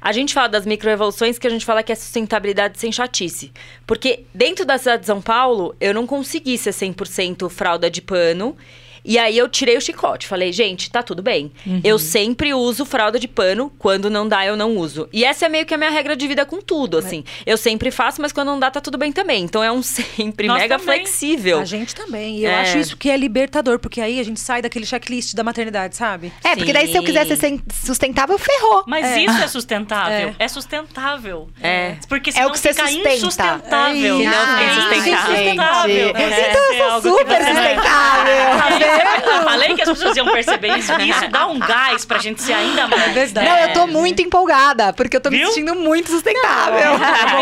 [0.00, 3.52] A gente fala das microevoluções que a gente fala que é sustentabilidade sem chatice.
[3.86, 8.56] Porque dentro da cidade de São Paulo, eu não consegui ser 100% fralda de pano.
[9.04, 10.26] E aí eu tirei o chicote.
[10.26, 11.52] Falei, gente, tá tudo bem.
[11.82, 13.72] Eu sempre uso fralda de pano.
[13.78, 15.08] Quando não dá, eu não uso.
[15.12, 17.24] E essa é meio que a minha regra de vida com tudo, assim.
[17.46, 19.42] Eu sempre faço, mas quando não dá, tá tudo bem também.
[19.44, 20.96] Então é um sempre Nós mega também.
[20.98, 21.60] flexível.
[21.60, 22.38] A gente também.
[22.38, 22.60] E eu É.
[22.60, 26.32] acho isso que é libertador, porque aí a gente sai daquele checklist da maternidade, sabe?
[26.44, 27.60] É, porque daí se eu quiser ser Sim.
[27.84, 28.84] sustentável, ferrou.
[28.86, 29.20] Mas É.
[29.22, 30.10] isso é sustentável.
[30.38, 30.44] É.
[30.44, 31.48] É, sustentável.
[31.62, 31.96] É.
[32.08, 33.14] Porque É senão o que você fica sustenta.
[33.14, 34.20] insustentável.
[34.20, 36.16] É fica É insustentável.
[36.16, 37.54] É, Então é eu sou super não é.
[37.54, 38.89] sustentável.
[38.98, 39.36] tá?
[39.36, 40.92] Eu falei que as pessoas iam perceber isso.
[41.00, 43.02] E isso dá um gás pra gente ser ainda mais.
[43.02, 43.48] É verdade.
[43.48, 45.48] Não, eu tô muito empolgada, porque eu tô me Viu?
[45.48, 46.98] sentindo muito sustentável.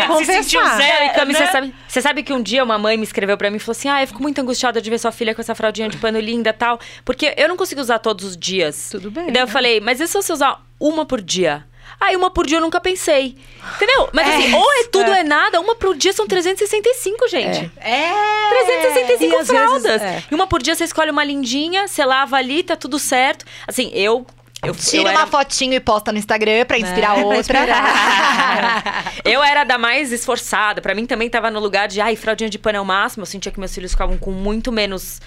[0.07, 0.77] vou Se sentiu confessar.
[0.81, 1.39] zero, É, Cami, né?
[1.39, 3.71] você, sabe, você sabe que um dia uma mãe me escreveu pra mim e falou
[3.77, 6.19] assim: Ah, eu fico muito angustiada de ver sua filha com essa fraldinha de pano
[6.19, 6.79] linda e tal.
[7.05, 8.89] Porque eu não consigo usar todos os dias.
[8.91, 9.51] Tudo bem, E daí eu né?
[9.51, 11.65] falei, mas e se você usar uma por dia?
[11.99, 13.35] Aí uma por dia eu nunca pensei.
[13.75, 14.09] Entendeu?
[14.13, 15.19] Mas É, assim, ou é tudo ou é.
[15.19, 17.69] é nada, uma por dia são 365, gente.
[17.77, 18.09] É.
[18.49, 19.83] 365 E fraldas.
[19.83, 20.23] vezes, é.
[20.31, 23.45] E uma por dia você escolhe uma lindinha, você lava ali, tá tudo certo.
[23.67, 24.25] Assim, eu.
[24.61, 27.59] Eu, Tira eu uma era- fotinho e posta no Instagram pra inspirar É, pra outra.
[29.23, 30.81] eu era da mais esforçada.
[30.81, 33.21] Pra mim também tava no lugar de, ai, fraldinha de pano é o máximo.
[33.23, 35.21] Eu sentia que meus filhos ficavam com muito menos.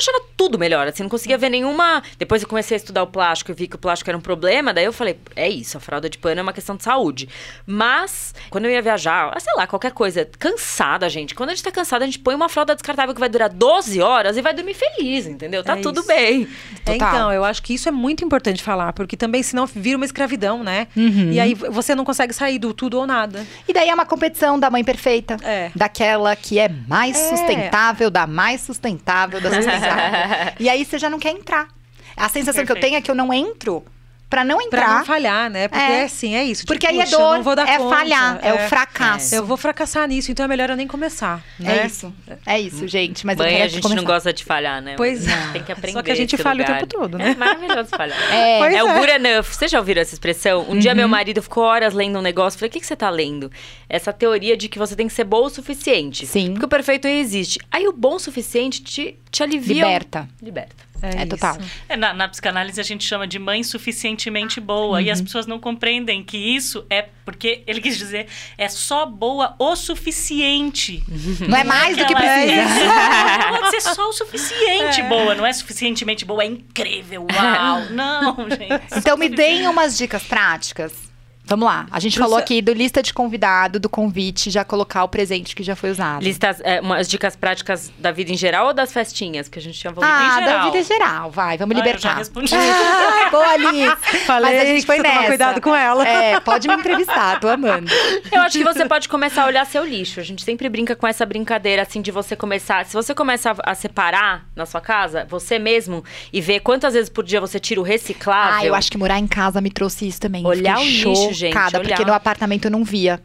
[0.00, 2.02] Eu achava tudo melhor, assim, não conseguia ver nenhuma.
[2.18, 4.72] Depois eu comecei a estudar o plástico e vi que o plástico era um problema,
[4.72, 7.28] daí eu falei, é isso, a fralda de pano é uma questão de saúde.
[7.66, 11.34] Mas, quando eu ia viajar, ah, sei lá, qualquer coisa, cansada, gente.
[11.34, 14.00] Quando a gente tá cansada, a gente põe uma fralda descartável que vai durar 12
[14.00, 15.62] horas e vai dormir feliz, entendeu?
[15.62, 16.08] Tá É tudo isso.
[16.08, 16.48] bem.
[16.86, 17.14] É, Total.
[17.14, 20.64] então, eu acho que isso é muito importante falar, porque também senão vira uma escravidão,
[20.64, 20.86] né?
[20.96, 21.30] Uhum.
[21.32, 23.46] E aí você não consegue sair do tudo ou nada.
[23.68, 25.36] E daí é uma competição da mãe perfeita.
[25.42, 25.70] É.
[25.76, 27.28] Daquela que é mais É.
[27.36, 29.89] sustentável, da mais sustentável, da sustentável.
[30.58, 31.68] e aí você já não quer entrar.
[32.16, 32.80] A sensação que eu Perfeito.
[32.80, 33.84] tenho é que eu não entro
[34.30, 34.98] Pra não Pra entrar.
[35.00, 35.66] não falhar, né?
[35.66, 35.98] Porque É.
[35.98, 36.64] é assim, é isso.
[36.64, 39.34] porque Tipo, aí é dor, não vou dar é conta, falhar, é, o fracasso.
[39.34, 41.42] Eu vou fracassar nisso, então é melhor eu nem começar.
[41.58, 41.80] Né?
[41.80, 42.14] É isso.
[42.46, 43.26] É isso, gente.
[43.26, 44.00] Mas eu Mãe, quero a gente começar.
[44.00, 44.94] não gosta de falhar, né?
[44.96, 45.36] Pois é.
[45.52, 45.92] Tem que aprender.
[45.94, 46.78] Só que a gente falha o lugar.
[46.78, 47.32] tempo todo, né?
[47.32, 48.16] É maravilhoso falhar.
[48.30, 48.98] É, é o é.
[49.00, 49.46] good enough.
[49.46, 50.64] Vocês já ouviram essa expressão?
[50.68, 52.56] Um dia meu marido ficou horas lendo um negócio.
[52.58, 53.50] Falei, o que, que você tá lendo?
[53.88, 56.24] Essa teoria de que você tem que ser boa o suficiente.
[56.24, 56.52] Sim.
[56.52, 57.58] Porque o perfeito existe.
[57.70, 59.74] Aí o bom o suficiente te, te alivia.
[59.84, 60.28] liberta.
[60.40, 60.89] Liberta.
[61.02, 61.28] É, isso.
[61.28, 61.58] total.
[61.88, 65.00] É, na, na psicanálise a gente chama de mãe suficientemente boa.
[65.00, 65.12] E Uhum.
[65.12, 68.26] as pessoas não compreendem que isso é porque ele quis dizer
[68.58, 71.02] é só boa o suficiente.
[71.48, 72.52] Não é mais do que precisa.
[72.62, 73.52] Exato.
[73.52, 75.34] Não pode ser só o suficiente boa.
[75.34, 77.26] Não é suficientemente boa, é incrível.
[77.32, 77.80] Uau!
[77.90, 78.96] Não, gente.
[78.96, 81.09] Então me deem umas dicas práticas.
[81.50, 81.86] Vamos lá.
[81.90, 85.08] A gente Pro falou seu- aqui do lista de convidado, do convite, já colocar o
[85.08, 86.22] presente que já foi usado.
[86.22, 89.48] Listas, é, umas dicas práticas da vida em geral ou das festinhas?
[89.48, 90.70] Que a gente tinha falado ah, em da geral.
[90.72, 92.16] vida geral, vai, vamos Ah, eu já libertar.
[92.18, 92.54] respondi.
[92.54, 93.92] Ah, boa, Liz.
[94.26, 95.26] Falei Mas a gente foi precisa tomar nessa.
[95.26, 96.06] cuidado com ela.
[96.08, 97.90] É, pode me entrevistar, tô amando.
[98.30, 100.20] Eu acho que você pode começar a olhar seu lixo.
[100.20, 102.84] A gente sempre brinca com essa brincadeira, assim, de você começar.
[102.86, 107.24] Se você começar a separar na sua casa, você mesmo, e ver quantas vezes por
[107.24, 108.54] dia você tira o reciclável.
[108.60, 110.46] Ah, eu acho que morar em casa me trouxe isso também.
[110.46, 112.06] Olhar o lixo, gente, chocada, porque olhar.
[112.06, 113.20] no apartamento eu não via.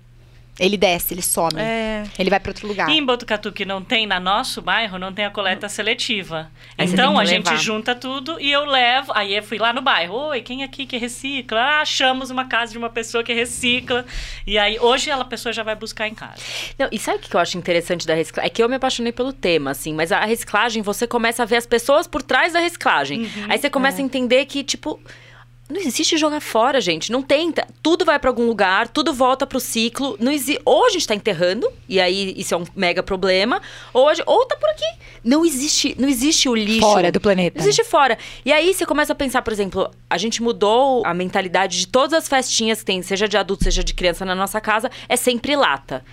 [0.57, 1.59] Ele desce, ele some.
[1.59, 2.03] É.
[2.17, 2.89] Ele vai pra outro lugar.
[2.89, 6.49] E em Botucatu, que não tem, na nosso bairro, não tem a coleta seletiva.
[6.77, 9.11] Aí então, a gente junta tudo e eu levo.
[9.13, 10.15] Aí eu fui lá no bairro.
[10.29, 11.59] Oi, quem aqui que recicla?
[11.59, 14.05] Ah, achamos uma casa de uma pessoa que recicla.
[14.47, 16.41] E aí, hoje, ela, a pessoa já vai buscar em casa.
[16.79, 18.47] Não, e sabe o que eu acho interessante da reciclagem?
[18.47, 21.57] É que eu me apaixonei pelo tema, assim, mas a reciclagem, você começa a ver
[21.57, 23.23] as pessoas por trás da reciclagem.
[23.23, 23.45] Uhum.
[23.49, 25.01] Aí você começa a entender que, tipo.
[25.67, 27.11] Não existe jogar fora, gente.
[27.11, 27.67] Não tenta.
[27.81, 30.15] Tudo vai pra algum lugar, tudo volta pro ciclo.
[30.19, 30.59] Não exi...
[30.63, 33.59] Ou a gente tá enterrando, e aí isso é um mega problema,
[33.91, 34.25] ou, gente...
[34.27, 34.85] ou tá por aqui.
[35.23, 36.81] Não existe, não existe o lixo.
[36.81, 37.57] Fora do planeta.
[37.57, 38.15] Não existe fora.
[38.45, 42.13] E aí você começa a pensar, por exemplo, a gente mudou a mentalidade de todas
[42.13, 45.55] as festinhas que tem, seja de adulto, seja de criança na nossa casa, é sempre
[45.55, 46.05] lata.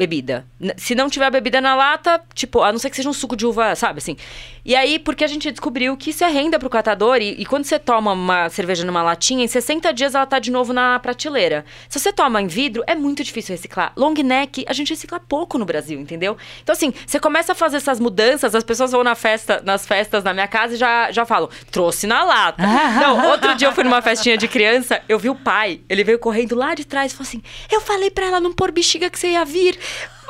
[0.00, 0.46] Bebida.
[0.78, 3.44] Se não tiver bebida na lata, tipo, a não ser que seja um suco de
[3.44, 4.16] uva, sabe assim.
[4.64, 7.64] E aí, porque a gente descobriu que isso é renda pro catador, e, e quando
[7.64, 11.66] você toma uma cerveja numa latinha, em 60 dias ela tá de novo na prateleira.
[11.86, 13.92] Se você toma em vidro, é muito difícil reciclar.
[13.94, 16.34] Long neck, a gente recicla pouco no Brasil, entendeu?
[16.62, 20.24] Então, assim, você começa a fazer essas mudanças, as pessoas vão na festa, nas festas
[20.24, 22.62] na minha casa e já, já falam, trouxe na lata.
[22.98, 26.18] não, outro dia eu fui numa festinha de criança, eu vi o pai, ele veio
[26.18, 29.18] correndo lá de trás e falou assim: Eu falei pra ela não pôr bexiga que
[29.18, 29.78] você ia vir.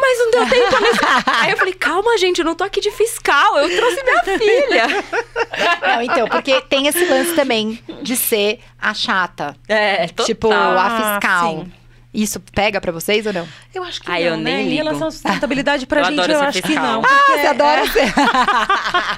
[0.03, 0.99] Mas não deu tempo nesse...
[1.43, 4.87] Aí eu falei, calma, gente, eu não tô aqui de fiscal, eu trouxe minha filha.
[5.83, 9.55] Não, então, porque tem esse lance também de ser a chata.
[9.69, 10.27] É, total.
[10.27, 11.51] Tipo, a fiscal.
[11.65, 11.73] sim.
[12.13, 13.47] Isso pega pra vocês ou não?
[13.73, 14.43] Eu acho que Ah, não, eu né?
[14.55, 14.83] nem Em ligo.
[14.83, 16.85] relação à sustentabilidade pra Eu gente, adoro eu ser acho que fiscal.
[16.85, 17.03] não.
[17.05, 18.15] Ah, você adora é- ser.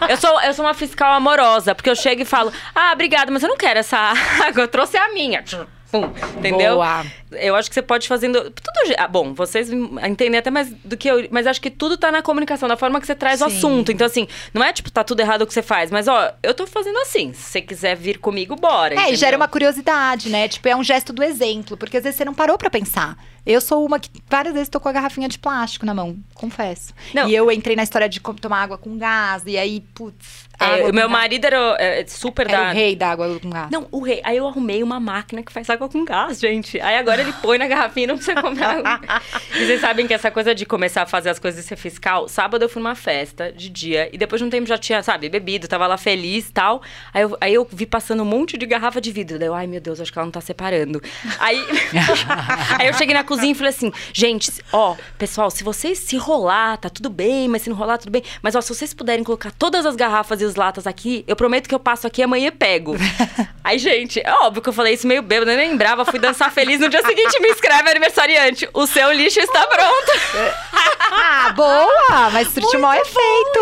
[0.10, 3.42] Eu sou, eu sou uma fiscal amorosa, porque eu chego e falo, ah, obrigada, mas
[3.42, 3.96] eu não quero essa
[4.46, 5.42] água, eu trouxe a minha.
[5.90, 6.74] Pum, entendeu?
[6.74, 7.04] Boa.
[7.40, 8.50] Eu acho que você pode fazendo.
[8.50, 11.28] Tudo, ah, bom, vocês entendem até mais do que eu.
[11.30, 13.56] Mas acho que tudo tá na comunicação, na forma que você traz o Sim.
[13.56, 13.92] assunto.
[13.92, 16.54] Então, assim, não é tipo, tá tudo errado o que você faz, mas ó, eu
[16.54, 17.32] tô fazendo assim.
[17.32, 18.94] Se você quiser vir comigo, bora.
[18.94, 19.16] É, e entendeu?
[19.16, 20.48] gera uma curiosidade, né?
[20.48, 23.16] Tipo, é um gesto do exemplo, porque às vezes você não parou pra pensar.
[23.44, 26.94] Eu sou uma que várias vezes tô com a garrafinha de plástico na mão, confesso.
[27.12, 27.28] Não.
[27.28, 30.46] E eu entrei na história de tomar água com gás, e aí, putz.
[30.60, 31.10] É, o meu gás.
[31.10, 32.70] marido era é, super Era da.
[32.70, 33.68] o rei da água com gás.
[33.68, 34.20] Não, o rei.
[34.22, 36.80] Aí eu arrumei uma máquina que faz água com gás, gente.
[36.80, 39.00] Aí agora ele põe na garrafinha e não precisa comprar.
[39.54, 42.28] e vocês sabem que essa coisa de começar a fazer as coisas e ser fiscal.
[42.28, 45.28] Sábado eu fui numa festa de dia e depois de um tempo já tinha, sabe,
[45.28, 46.82] bebido, tava lá feliz e tal.
[47.12, 49.38] Aí eu, aí eu vi passando um monte de garrafa de vidro.
[49.38, 51.02] Daí eu, ai meu Deus, acho que ela não tá separando.
[51.38, 51.58] Aí,
[52.78, 56.76] aí eu cheguei na cozinha e falei assim: gente, ó, pessoal, se vocês se rolar,
[56.78, 58.22] tá tudo bem, mas se não rolar, tudo bem.
[58.42, 61.68] Mas ó, se vocês puderem colocar todas as garrafas e as latas aqui, eu prometo
[61.68, 62.96] que eu passo aqui amanhã e pego.
[63.62, 66.80] Aí, gente, é óbvio que eu falei isso meio bêbado, nem lembrava, fui dançar feliz.
[66.80, 70.12] No dia seguinte me escreve aniversariante: o seu lixo está pronto.
[71.14, 72.30] Ah, boa!
[72.32, 73.60] Mas surtiu o maior efeito.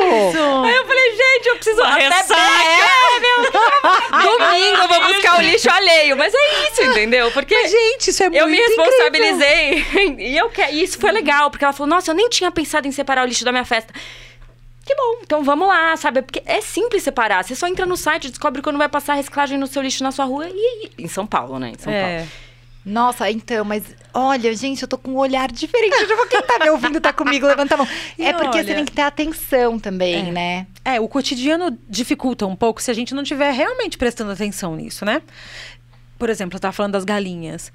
[0.64, 2.40] Aí eu falei, gente, eu preciso Uma até ressaca.
[2.40, 3.50] É, meu.
[4.38, 6.16] Domingo eu vou buscar o lixo alheio.
[6.16, 7.30] Mas é isso, entendeu?
[7.32, 7.56] Porque.
[7.66, 8.84] Gente, isso é muito Eu me incrível.
[8.84, 9.86] responsabilizei.
[10.20, 10.62] E, eu que...
[10.62, 13.26] e isso foi legal, porque ela falou: Nossa, eu nem tinha pensado em separar o
[13.28, 13.92] lixo da minha festa.
[14.86, 16.22] Que bom, então vamos lá, sabe?
[16.22, 17.42] Porque é simples separar.
[17.44, 20.12] Você só entra no site, descobre quando vai passar a reciclagem no seu lixo na
[20.12, 20.86] sua rua e.
[20.98, 21.72] e- Em São Paulo, né?
[21.76, 22.16] Em São É.
[22.18, 22.28] Paulo.
[22.84, 23.82] Nossa, então, mas
[24.14, 26.04] olha, gente, eu tô com um olhar diferente.
[26.06, 27.88] Vou- Quem tá me ouvindo tá comigo, levanta a mão.
[28.18, 30.32] E é porque você olha- tem que ter atenção também, É.
[30.32, 30.66] né?
[30.84, 35.04] É, o cotidiano dificulta um pouco se a gente não estiver realmente prestando atenção nisso,
[35.04, 35.20] né?
[36.18, 37.70] Por exemplo, eu tava falando das galinhas.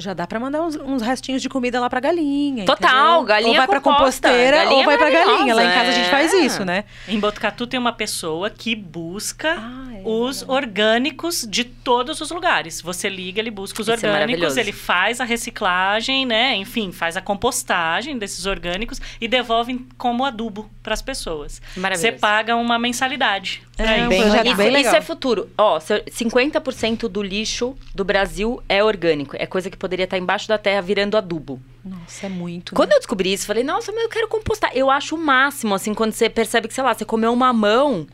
[0.00, 2.64] Já dá pra mandar uns, uns restinhos de comida lá pra galinha.
[2.64, 3.24] Total, entendeu?
[3.24, 5.54] galinha Ou vai pra composta, composteira galinha ou vai pra galinha.
[5.54, 6.38] Lá em casa a gente faz é.
[6.38, 6.84] isso, né?
[7.08, 12.80] Em Botucatu tem uma pessoa que busca Ah, é os orgânicos de todos os lugares.
[12.80, 16.56] Você liga, ele busca os Isso é orgânicos, ele faz a reciclagem, né?
[16.56, 21.60] Enfim, faz a compostagem desses orgânicos e devolve como adubo para as pessoas.
[21.76, 22.14] Maravilhoso.
[22.14, 23.62] Você paga uma mensalidade.
[23.80, 24.78] É, um isso.
[24.88, 25.48] Isso, é futuro.
[25.56, 29.36] Ó, se- 50% do lixo do Brasil é orgânico.
[29.38, 31.60] É coisa que poderia estar embaixo da terra virando adubo.
[31.84, 32.74] Nossa, é muito.
[32.74, 34.70] Quando eu descobri isso, falei, nossa, mas eu quero compostar.
[34.74, 38.06] Eu acho o máximo, assim, quando você percebe que, sei lá, você comeu um mamão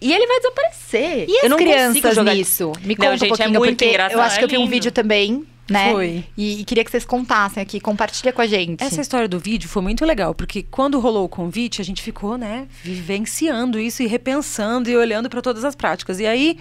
[0.00, 1.26] e ele vai desaparecer.
[1.28, 2.72] E as eu não consigo crianças nisso?
[2.82, 4.18] Me Não, conta gente, um é pouquinho, muito porque engraçado.
[4.18, 4.70] eu acho que eu É vi um lindo.
[4.70, 5.92] vídeo também, né?
[5.92, 6.24] Foi.
[6.36, 8.82] E, e queria que vocês contassem aqui, compartilha com a gente.
[8.82, 12.36] Essa história do vídeo foi muito legal, porque quando rolou o convite, a gente ficou,
[12.38, 16.20] né, vivenciando isso e repensando e olhando para todas as práticas.
[16.20, 16.58] E aí,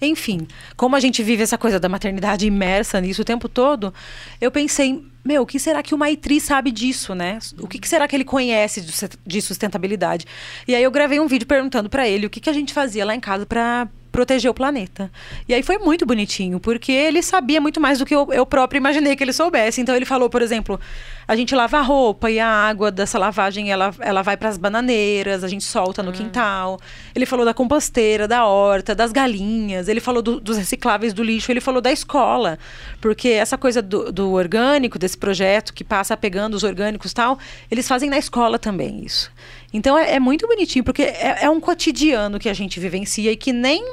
[0.00, 3.92] enfim, como a gente vive essa coisa da maternidade imersa nisso o tempo todo,
[4.40, 7.38] eu pensei, meu, o que será que o Maitri sabe disso, né?
[7.58, 10.24] O que, que será que ele conhece de sus- de sustentabilidade?
[10.66, 13.04] E aí eu gravei um vídeo perguntando para ele o que, que a gente fazia
[13.04, 15.10] lá em casa para proteger o planeta.
[15.48, 18.78] E aí foi muito bonitinho, porque ele sabia muito mais do que eu, eu próprio
[18.78, 19.80] imaginei que ele soubesse.
[19.80, 20.80] Então ele falou, por exemplo,
[21.26, 24.56] a gente lava a roupa e a água dessa lavagem ela, ela vai para as
[24.56, 26.78] bananeiras, a gente solta no quintal.
[27.14, 29.88] Ele falou da composteira, da horta, das galinhas.
[29.88, 31.52] Ele falou do- dos recicláveis do lixo.
[31.52, 32.58] Ele falou da escola,
[33.00, 37.38] porque essa coisa do, do orgânico desse projeto que passa pegando os orgânicos e tal,
[37.70, 39.30] eles fazem na escola também isso.
[39.72, 43.36] Então é, é muito bonitinho, porque é, é um cotidiano que a gente vivencia e
[43.36, 43.84] que nem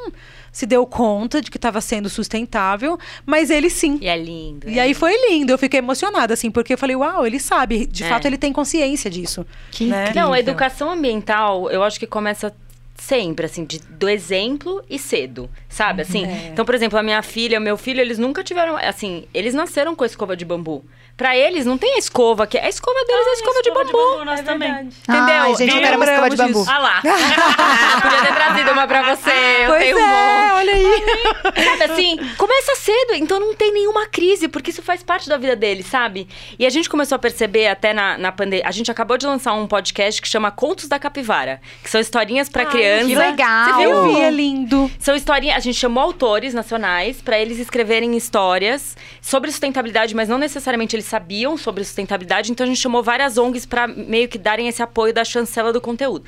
[0.52, 3.98] se deu conta de que estava sendo sustentável, mas ele sim.
[4.02, 4.70] E é lindo.
[4.70, 8.06] E aí foi lindo, eu fiquei emocionada, assim, porque eu falei, uau, ele sabe, de
[8.06, 8.08] É.
[8.08, 9.46] fato ele tem consciência disso.
[9.70, 10.04] Que né?
[10.04, 10.24] incrível.
[10.24, 12.56] Não, a educação ambiental, eu acho que começa
[12.96, 16.02] sempre, assim, de- do exemplo e cedo, sabe?
[16.02, 16.50] Assim, É.
[16.52, 19.96] então, por exemplo, a minha filha, o meu filho, eles nunca tiveram, assim, eles nasceram
[19.96, 20.84] com a escova de bambu.
[21.18, 24.26] Pra eles, não tem a escova, que a escova deles é a escova, de bambu.
[24.26, 24.70] nós também.
[24.70, 24.94] Entendeu?
[25.08, 26.60] Ai, gente, eu quero uma escova de bambu.
[26.60, 26.72] disso.
[26.72, 27.02] Ah lá.
[28.02, 29.30] Podia ter trazido uma pra você,
[29.64, 30.54] eu pois tenho é, um monte.
[30.56, 31.64] olha aí.
[31.64, 35.56] Sabe assim, começa cedo, então não tem nenhuma crise, porque isso faz parte da vida
[35.56, 36.28] dele, sabe?
[36.60, 38.66] E a gente começou a perceber até na, na pandemia.
[38.68, 42.50] A gente acabou de lançar um podcast que chama Contos da Capivara, que são historinhas
[42.50, 42.85] pra Ai, criança.
[43.06, 43.66] Que legal.
[43.66, 43.90] Você viu?
[43.90, 44.92] Eu vi, é lindo.
[45.00, 45.58] São historinhas.
[45.58, 51.06] A gente chamou autores nacionais pra eles escreverem histórias sobre sustentabilidade, mas não necessariamente eles
[51.06, 52.52] sabiam sobre sustentabilidade.
[52.52, 55.82] Então a gente chamou várias ONGs pra meio que darem esse apoio da chancela do
[55.82, 56.26] conteúdo.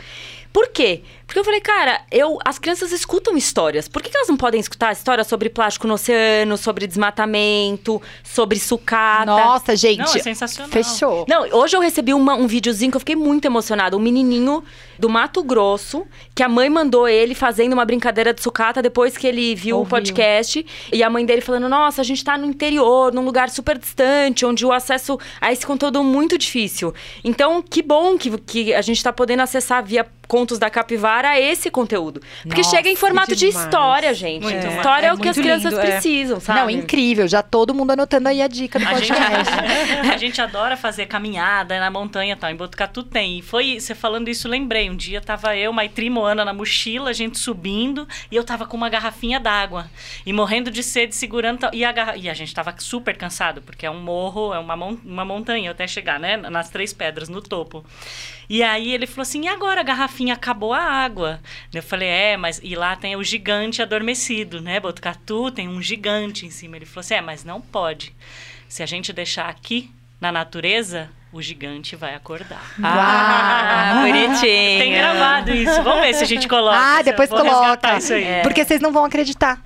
[0.58, 1.04] Por quê?
[1.28, 3.88] Porque eu falei, cara, eu, as crianças escutam histórias.
[3.88, 8.58] Por que, que elas não podem escutar histórias sobre plástico no oceano, sobre desmatamento, sobre
[8.58, 9.26] sucata?
[9.26, 10.00] Nossa, gente.
[10.00, 10.72] Não, é sensacional.
[10.72, 11.26] Fechou.
[11.28, 13.96] Não, hoje eu recebi uma- um videozinho que eu fiquei muito emocionada.
[13.96, 14.64] Um menininho
[14.98, 19.28] do Mato Grosso, que a mãe mandou ele fazendo uma brincadeira de sucata depois que
[19.28, 19.92] ele viu o Ouviu.
[19.92, 20.66] podcast.
[20.92, 24.44] E a mãe dele falando: Nossa, a gente tá no interior, num lugar super distante,
[24.46, 26.94] onde o acesso a esse conteúdo é muito difícil.
[27.24, 31.72] Então, que bom que, que a gente tá podendo acessar via Contos da Capivara esse
[31.72, 32.22] conteúdo.
[32.44, 34.44] Porque Nossa, chega em formato de história, gente.
[34.44, 34.78] Muito massa.
[34.78, 35.92] história é, É o que as crianças lindo, é.
[35.92, 36.60] precisam, sabe?
[36.60, 37.28] Não, incrível.
[37.28, 39.54] Já todo mundo anotando aí a dica do A gente, podcast.
[40.14, 42.50] a gente adora fazer caminhada na montanha e tal.
[42.50, 43.40] Em Botucatu tem.
[43.40, 44.90] E foi, você falando isso, lembrei.
[44.90, 48.08] Um dia tava eu, Maitri, Moana na mochila, a gente subindo.
[48.32, 49.90] E eu tava com uma garrafinha d'água.
[50.26, 51.70] E morrendo de sede, segurando.
[51.74, 52.18] E a, garra...
[52.18, 54.98] e a gente tava super cansado, porque é um morro, é uma, mon...
[55.06, 56.38] uma montanha até chegar, né?
[56.38, 57.86] Nas Três Pedras, no topo.
[58.50, 61.40] E aí ele falou assim: e agora a garrafinha acabou a água?
[61.74, 62.60] Eu falei: é, mas.
[62.64, 64.80] E lá tem o gigante adormecido, né?
[64.80, 66.78] Botucatu tem um gigante em cima.
[66.78, 68.16] Ele falou assim: é, mas não pode.
[68.70, 72.74] Se a gente deixar aqui na natureza, o gigante vai acordar.
[72.82, 74.80] Ah, bonitinho.
[74.80, 75.84] Tem gravado isso.
[75.84, 76.78] Vamos ver se a gente coloca.
[76.78, 77.98] Ah, depois coloca.
[77.98, 78.24] Isso aí.
[78.24, 78.42] É.
[78.42, 79.62] Porque vocês não vão acreditar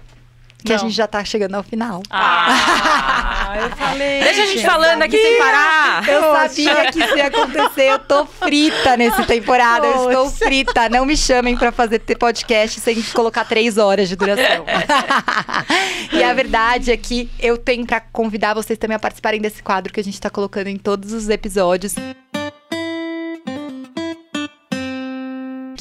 [0.63, 0.83] que a Não.
[0.83, 2.01] gente já tá chegando ao final.
[2.09, 4.19] Ah, eu falei.
[4.23, 6.07] Deixa a gente falando aqui sem parar.
[6.07, 7.91] Eu sabia que isso ia acontecer.
[7.91, 9.85] Eu tô frita nessa temporada.
[9.87, 10.45] Eu estou Poxa.
[10.45, 10.89] frita.
[10.89, 14.65] Não me chamem pra fazer ter podcast sem colocar três horas de duração.
[16.13, 19.91] e a verdade é que eu tenho pra convidar vocês também a participarem desse quadro
[19.91, 21.95] que a gente tá colocando em todos os episódios.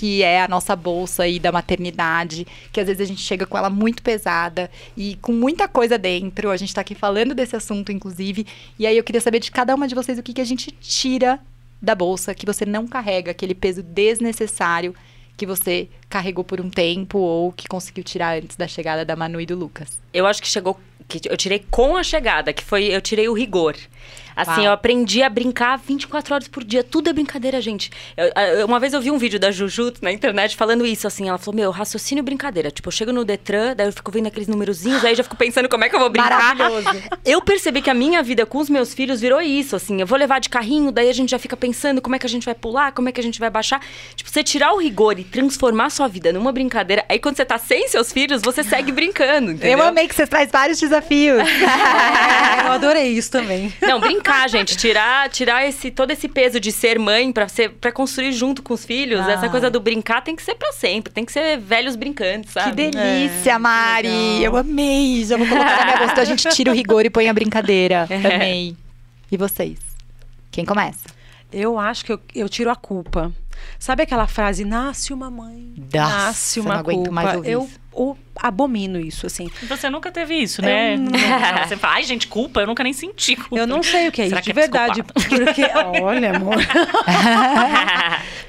[0.01, 3.59] Que é a nossa bolsa aí da maternidade, que às vezes a gente chega com
[3.59, 6.51] ela muito pesada e com muita coisa dentro.
[6.51, 8.47] A gente tá aqui falando desse assunto, inclusive.
[8.79, 10.71] E aí eu queria saber de cada uma de vocês o que, que a gente
[10.71, 11.39] tira
[11.83, 14.95] da bolsa, que você não carrega, aquele peso desnecessário
[15.37, 19.39] que você carregou por um tempo ou que conseguiu tirar antes da chegada da Manu
[19.39, 20.01] e do Lucas.
[20.15, 20.81] Eu acho que chegou.
[21.09, 22.85] Que eu tirei com a chegada, que foi.
[22.85, 23.77] Eu tirei o rigor.
[24.41, 24.65] Assim, Uau.
[24.67, 26.83] eu aprendi a brincar 24 horas por dia.
[26.83, 27.91] Tudo é brincadeira, gente.
[28.17, 31.29] Eu- eu- uma vez eu vi um vídeo da Juju na internet falando isso, assim.
[31.29, 32.71] Ela falou, meu, raciocínio brincadeira.
[32.71, 35.37] Tipo, eu chego no Detran, daí eu fico vendo aqueles numerozinhos, aí eu já fico
[35.37, 36.55] pensando como é que eu vou brincar.
[36.57, 36.89] Maravilhoso.
[37.25, 40.01] Eu percebi que a minha vida com os meus filhos virou isso, assim.
[40.01, 42.29] Eu vou levar de carrinho, daí a gente já fica pensando como é que a
[42.29, 43.81] gente vai pular, como é que a gente vai baixar.
[44.15, 47.05] Tipo, você tirar o rigor e transformar sua vida numa brincadeira.
[47.09, 49.79] Aí quando você tá sem seus filhos, você segue brincando, entendeu?
[49.79, 51.43] Eu amei que você traz vários desafios.
[52.61, 53.73] É, eu adorei isso também.
[53.81, 54.77] Não, brincar, gente.
[54.77, 58.75] Tirar, tirar esse, todo esse peso de ser mãe pra, ser, pra construir junto com
[58.75, 59.21] os filhos.
[59.21, 59.33] Ah.
[59.33, 61.13] Essa coisa do brincar tem que ser pra sempre.
[61.13, 62.91] Tem que ser velhos brincantes, Que sabe?
[62.91, 64.09] delícia, Mari.
[64.09, 64.41] legal.
[64.43, 65.25] Eu amei.
[65.25, 66.13] Já vou colocar na minha bolsa.
[66.13, 68.07] Então a gente tira o rigor e põe a brincadeira.
[68.11, 68.77] Amei.
[69.31, 69.79] E vocês?
[70.51, 71.09] Quem começa?
[71.53, 73.33] Eu acho que eu, eu tiro a culpa.
[73.79, 77.11] Sabe aquela frase, nasce uma mãe, Nossa, nasce eu uma não aguento culpa.
[77.13, 77.81] mais ouvir eu, isso.
[77.93, 79.49] Eu abomino isso, assim.
[79.69, 80.97] Você nunca teve isso, né?
[80.97, 81.11] Não-
[81.69, 83.57] Você fala, ai, gente, culpa, eu nunca nem senti culpa.
[83.57, 85.03] Eu não sei o que é Será isso, que de é verdade.
[85.03, 85.63] Porque,
[86.03, 86.57] olha, amor.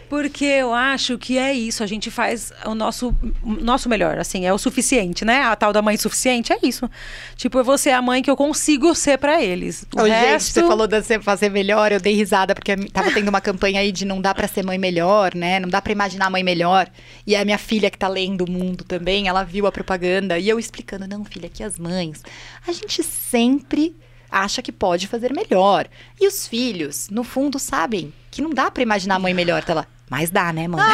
[0.10, 4.46] Porque eu acho que é isso, a gente faz o nosso, o nosso melhor, assim,
[4.46, 5.42] é o suficiente, né?
[5.44, 6.90] A tal da mãe suficiente é isso.
[7.38, 9.86] Tipo, eu vou ser a mãe que eu consigo ser pra eles.
[9.96, 13.10] O Ô, Gente, resto, você falou de você fazer melhor, eu dei risada porque tava
[13.12, 15.62] tendo uma campanha aí de não dá pra ser mãe melhor, né?
[15.62, 16.90] Não dá pra imaginar a mãe melhor.
[17.26, 20.48] E a minha filha que tá lendo o mundo também, ela viu a propaganda e
[20.48, 22.24] eu explicando, não, filha, que as mães,
[22.68, 23.96] a gente sempre
[24.30, 25.88] acha que pode fazer melhor.
[26.20, 29.62] E os filhos, no fundo, sabem que não dá pra imaginar a mãe melhor.
[29.62, 30.82] Então ela, mas dá, né, mãe?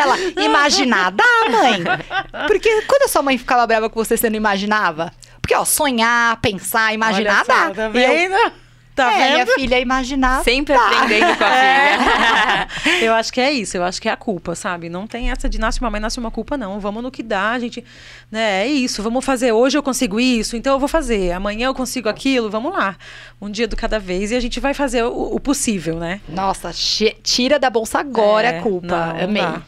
[0.00, 1.84] ela, imaginar dá, mãe.
[2.46, 5.12] Porque quando a sua mãe ficava brava com você, você não imaginava?
[5.40, 7.74] Porque, ó, sonhar, pensar, imaginar olha só, dá.
[7.74, 8.52] Tá E eu, vendo?
[9.04, 9.54] Tá é, minha vendo?
[9.54, 10.42] filha, imaginar.
[10.44, 10.86] Sempre dá.
[10.86, 13.04] aprendendo com a filha.
[13.06, 14.88] Eu acho que é isso, eu acho que é a culpa, sabe?
[14.88, 16.78] Não tem essa de nasce uma mãe, nasce uma culpa, não.
[16.80, 17.84] Vamos no que dá, a gente.
[18.30, 19.52] Né, é isso, vamos fazer.
[19.52, 21.32] Hoje eu consigo isso, então eu vou fazer.
[21.32, 22.96] Amanhã eu consigo aquilo, vamos lá.
[23.40, 26.20] Um dia do cada vez e a gente vai fazer o, o possível, né?
[26.28, 26.70] Nossa,
[27.22, 28.86] tira da bolsa agora É, a culpa.
[28.86, 29.42] não, não Amei.
[29.42, 29.62] dá.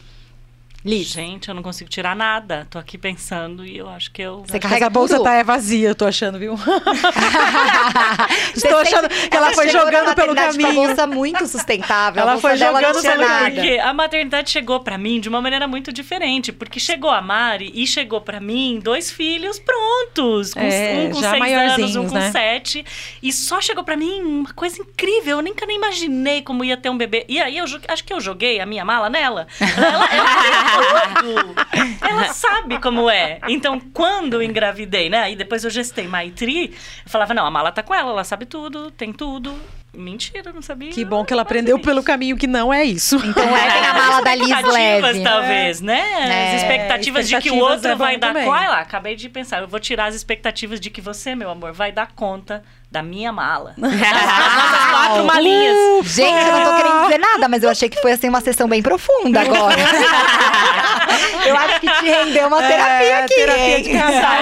[0.82, 2.66] Liz, Gente, eu não consigo tirar nada.
[2.70, 4.42] Tô aqui pensando e eu acho que eu.
[4.46, 6.54] Você carrega essa bolsa tá é vazia, eu tô achando, viu?
[8.56, 10.72] Estou achando que ela foi chegou na jogando pelo a caminho.
[10.74, 12.22] bolsa muito sustentável.
[12.22, 13.44] Ela a foi jogando pelo nada.
[13.44, 13.62] caminho.
[13.62, 16.50] Porque a maternidade chegou pra mim de uma maneira muito diferente.
[16.52, 20.54] Porque chegou a Mari e chegou pra mim dois filhos prontos.
[20.54, 22.30] Com, É, um com já seis anos, um com né?
[22.30, 22.84] sete.
[23.22, 25.38] E só chegou pra mim uma coisa incrível.
[25.38, 27.26] Eu nunca nem imaginei como ia ter um bebê.
[27.28, 29.46] E aí eu acho que eu joguei a minha mala nela.
[29.60, 30.69] Ela, ela
[32.00, 33.40] Ela sabe como é.
[33.48, 35.18] Então, quando engravidei, né?
[35.18, 36.70] Aí depois eu gestei Maitri,
[37.04, 39.58] eu falava, não, a mala tá com ela, ela sabe tudo, tem tudo.
[39.93, 40.91] Mentira, não sabia.
[40.91, 43.16] Que bom que ela aprendeu pelo caminho que não é isso.
[43.16, 44.72] Então levem a mala da Liz expectativas,
[45.16, 45.22] leve.
[45.24, 46.01] talvez, né?
[46.01, 48.49] É, as expectativas de que o expectativas outro é vai dar conta.
[48.49, 49.61] Olha lá, acabei de pensar.
[49.62, 53.32] Eu vou tirar as expectativas de que você, meu amor, vai dar conta da minha
[53.32, 53.74] mala.
[53.78, 55.76] Das nossas quatro malinhas.
[56.07, 58.68] Gente, eu não tô querendo dizer nada, mas eu achei que foi assim uma sessão
[58.68, 59.76] bem profunda agora.
[61.47, 63.34] eu acho que te rendeu uma terapia É, aqui.
[63.34, 63.82] terapia hein?
[63.82, 64.39] de casal,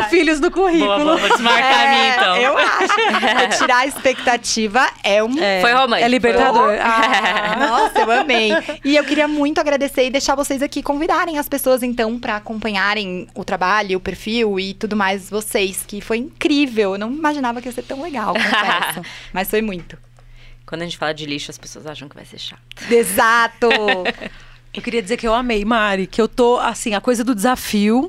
[0.00, 0.86] no, no Filhos do Currículo.
[0.86, 2.34] Boa, boa, vou desmarcar a minha, então.
[2.34, 3.58] É, Eu acho.
[3.58, 5.38] Tirar a expectativa é um.
[5.38, 6.04] É, Foi romântico.
[6.04, 6.76] É libertador.
[6.80, 8.52] Ah, Nossa, eu amei.
[8.84, 13.28] E eu queria muito agradecer e deixar vocês aqui convidarem as pessoas, então, pra acompanharem
[13.34, 16.92] o trabalho, o perfil e tudo mais, vocês, que foi incrível.
[16.92, 19.02] Eu não imaginava que ia ser tão legal, confesso.
[19.32, 19.96] Mas foi muito.
[20.66, 22.60] Quando a gente fala de lixo, as pessoas acham que vai ser chato.
[22.90, 23.68] Exato!
[24.72, 28.06] eu queria dizer que eu amei, Mari, que eu tô, assim, a coisa do desafio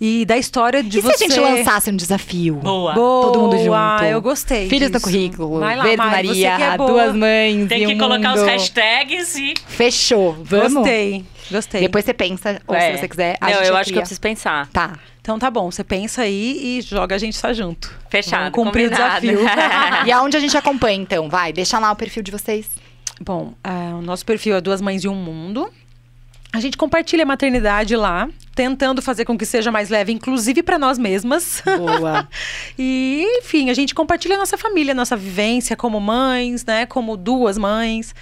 [0.00, 1.18] e da história de e você.
[1.18, 2.54] se a gente lançasse um desafio?
[2.56, 2.94] Boa.
[2.94, 4.04] Boa, Todo mundo junto.
[4.04, 5.04] eu gostei Filhos do disso.
[5.04, 6.90] currículo, Vai lá, Verde Mari, você Maria, que é boa.
[6.92, 8.48] duas mães Tem e que um colocar os mundo.
[8.50, 9.54] hashtags e.
[9.66, 10.72] Fechou, vamos?
[10.74, 11.80] Gostei, gostei.
[11.82, 12.92] Depois você pensa, ou É.
[12.92, 14.68] se você quiser, a Não, gente eu acho que eu preciso pensar.
[14.72, 14.98] Tá.
[15.20, 17.94] Então tá bom, você pensa aí e joga a gente tá junto.
[18.08, 19.18] Fechado, Vamos cumprir combinado.
[19.18, 19.40] o desafio.
[20.06, 21.28] E aonde a gente acompanha, então?
[21.28, 22.66] Vai, deixa lá o perfil de vocês.
[23.20, 25.70] Bom, ah, o nosso perfil é Duas Mães e um Mundo.
[26.54, 28.28] A gente compartilha a maternidade lá,
[28.60, 31.62] tentando fazer com que seja mais leve, inclusive para nós mesmas.
[31.64, 32.28] Boa.
[32.78, 36.84] e, enfim, a gente compartilha a nossa família, a nossa vivência como mães, né?
[36.84, 38.14] Como duas mães.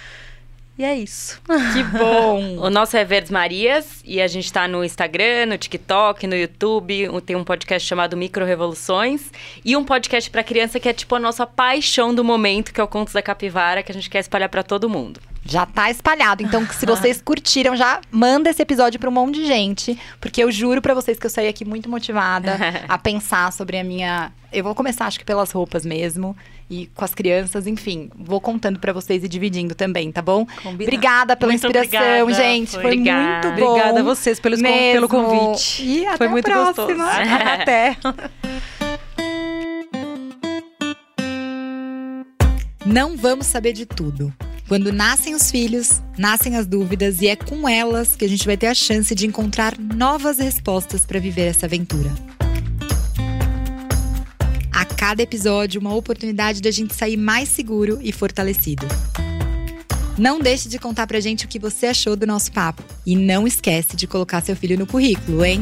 [0.77, 1.41] E é isso.
[1.73, 2.55] que bom.
[2.65, 7.09] O nosso é Verdes Marias e a gente tá no Instagram, no TikTok, no YouTube.
[7.25, 9.33] Tem um podcast chamado Micro Revoluções
[9.65, 12.83] e um podcast pra criança que é tipo a nossa paixão do momento, que é
[12.83, 15.19] o Contos da Capivara, que a gente quer espalhar pra todo mundo.
[15.49, 16.43] Já tá espalhado.
[16.43, 19.97] Então, se vocês curtiram, já manda esse episódio pra um monte de gente.
[20.21, 22.55] Porque eu juro pra vocês que eu saí aqui muito motivada
[22.87, 24.31] a pensar sobre a minha.
[24.53, 26.35] Eu vou começar, acho que pelas roupas mesmo.
[26.69, 28.11] E com as crianças, enfim.
[28.15, 30.45] Vou contando pra vocês e dividindo também, tá bom?
[30.45, 30.83] Combinado.
[30.83, 32.71] Obrigada pela Muito inspiração, obrigada, gente.
[32.71, 32.81] foi.
[32.83, 33.47] Foi Obrigada.
[33.47, 33.69] muito bom.
[33.71, 34.91] Obrigada a vocês pelos Mesmo.
[34.93, 35.83] pelo convite.
[35.83, 36.85] E até Foi a muito próxima.
[36.85, 37.09] gostoso.
[37.59, 37.97] Até.
[42.85, 44.33] Não vamos saber de tudo.
[44.69, 48.55] Quando nascem os filhos, nascem as dúvidas e é com elas que a gente vai
[48.55, 52.13] ter a chance de encontrar novas respostas para viver essa aventura.
[54.71, 58.85] A cada episódio, uma oportunidade da gente sair mais seguro e fortalecido.
[60.15, 62.83] Não deixe de contar pra gente o que você achou do nosso papo.
[63.03, 65.61] E não esquece de colocar seu filho no currículo, hein?